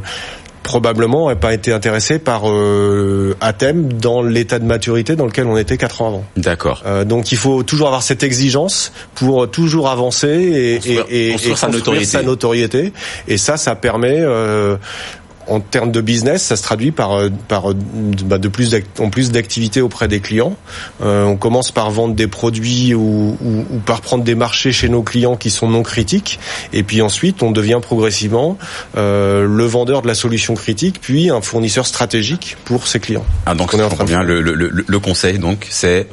probablement 0.63 1.19
n'aurait 1.19 1.37
pas 1.39 1.53
été 1.53 1.71
intéressé 1.71 2.19
par 2.19 2.41
euh, 2.49 3.35
Athème 3.39 3.93
dans 3.93 4.21
l'état 4.21 4.59
de 4.59 4.65
maturité 4.65 5.15
dans 5.15 5.25
lequel 5.25 5.47
on 5.47 5.55
était 5.55 5.77
quatre 5.77 6.01
ans 6.01 6.07
avant. 6.07 6.25
D'accord. 6.35 6.83
Euh, 6.85 7.05
donc 7.05 7.31
il 7.31 7.37
faut 7.37 7.63
toujours 7.63 7.87
avoir 7.87 8.03
cette 8.03 8.21
exigence 8.21 8.91
pour 9.15 9.49
toujours 9.49 9.87
avancer 9.89 10.27
et, 10.27 10.75
Construire- 10.75 11.05
et- 11.09 11.27
et- 11.27 11.31
construire 11.31 11.53
et 11.53 11.57
sa 11.57 11.67
notoriété. 11.69 12.05
sa 12.05 12.21
notoriété. 12.23 12.93
Et 13.29 13.37
ça, 13.37 13.55
ça 13.55 13.75
permet 13.75 14.17
euh, 14.19 14.75
en 15.47 15.59
termes 15.59 15.91
de 15.91 16.01
business, 16.01 16.43
ça 16.43 16.55
se 16.55 16.63
traduit 16.63 16.91
par 16.91 17.13
euh, 17.13 17.29
par 17.47 17.71
euh, 17.71 17.75
bah, 18.25 18.37
de 18.37 18.47
plus 18.47 18.75
en 18.99 19.09
plus 19.09 19.31
d'activités 19.31 19.81
auprès 19.81 20.07
des 20.07 20.19
clients. 20.19 20.55
Euh, 21.01 21.23
on 21.23 21.37
commence 21.37 21.71
par 21.71 21.89
vendre 21.91 22.15
des 22.15 22.27
produits 22.27 22.93
ou, 22.93 23.37
ou, 23.41 23.65
ou 23.69 23.79
par 23.85 24.01
prendre 24.01 24.23
des 24.23 24.35
marchés 24.35 24.71
chez 24.71 24.89
nos 24.89 25.03
clients 25.03 25.35
qui 25.35 25.49
sont 25.49 25.69
non 25.69 25.83
critiques, 25.83 26.39
et 26.73 26.83
puis 26.83 27.01
ensuite 27.01 27.43
on 27.43 27.51
devient 27.51 27.79
progressivement 27.81 28.57
euh, 28.97 29.45
le 29.47 29.65
vendeur 29.65 30.01
de 30.01 30.07
la 30.07 30.15
solution 30.15 30.55
critique, 30.55 30.99
puis 31.01 31.29
un 31.29 31.41
fournisseur 31.41 31.85
stratégique 31.85 32.57
pour 32.65 32.87
ses 32.87 32.99
clients. 32.99 33.25
Ah, 33.45 33.55
donc 33.55 33.73
On 33.73 33.79
est 33.79 33.83
en 33.83 33.89
train 33.89 34.03
de 34.03 34.09
bien. 34.09 34.23
Le, 34.23 34.41
le, 34.41 34.53
le, 34.53 34.85
le 34.85 34.99
conseil, 34.99 35.39
donc, 35.39 35.67
c'est 35.69 36.07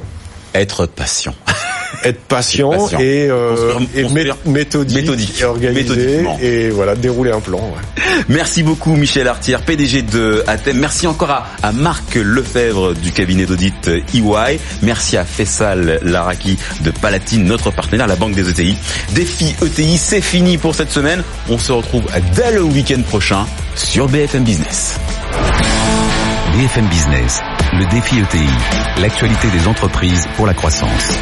être 0.53 0.85
patient. 0.85 1.35
être 2.03 2.19
patient, 2.21 2.71
Patient. 2.71 2.99
et, 2.99 3.27
euh, 3.29 3.79
et 3.95 4.03
mé- 4.03 4.31
méthodique, 4.45 4.95
méthodique. 4.97 5.41
et 5.41 5.43
organisé 5.45 5.81
Méthodiquement. 5.83 6.37
et 6.41 6.69
voilà 6.69 6.95
dérouler 6.95 7.31
un 7.31 7.39
plan. 7.39 7.57
ouais. 7.59 8.03
Merci 8.29 8.63
beaucoup 8.63 8.95
Michel 8.95 9.27
Artière, 9.27 9.61
PDG 9.61 10.01
de 10.03 10.43
Athème. 10.47 10.77
Merci 10.79 11.07
encore 11.07 11.31
à, 11.31 11.47
à 11.63 11.71
Marc 11.71 12.15
Lefebvre 12.15 12.93
du 12.93 13.11
cabinet 13.11 13.45
d'audit 13.45 13.87
EY. 14.13 14.59
Merci 14.81 15.17
à 15.17 15.25
Fessal 15.25 15.99
Laraki 16.03 16.57
de 16.81 16.91
Palatine, 16.91 17.43
notre 17.45 17.71
partenaire, 17.71 18.07
la 18.07 18.15
banque 18.15 18.33
des 18.35 18.49
ETI. 18.49 18.75
Défi 19.13 19.55
ETI, 19.63 19.97
c'est 19.97 20.21
fini 20.21 20.57
pour 20.57 20.75
cette 20.75 20.91
semaine. 20.91 21.23
On 21.49 21.57
se 21.57 21.71
retrouve 21.71 22.03
dès 22.35 22.51
le 22.51 22.61
week-end 22.63 23.01
prochain 23.07 23.45
sur 23.75 24.07
BFM 24.07 24.43
Business. 24.43 24.95
BFM 26.57 26.87
Business, 26.87 27.41
le 27.73 27.85
défi 27.91 28.15
ETI, 28.19 29.01
l'actualité 29.01 29.47
des 29.49 29.67
entreprises 29.67 30.25
pour 30.37 30.45
la 30.47 30.53
croissance. 30.53 31.19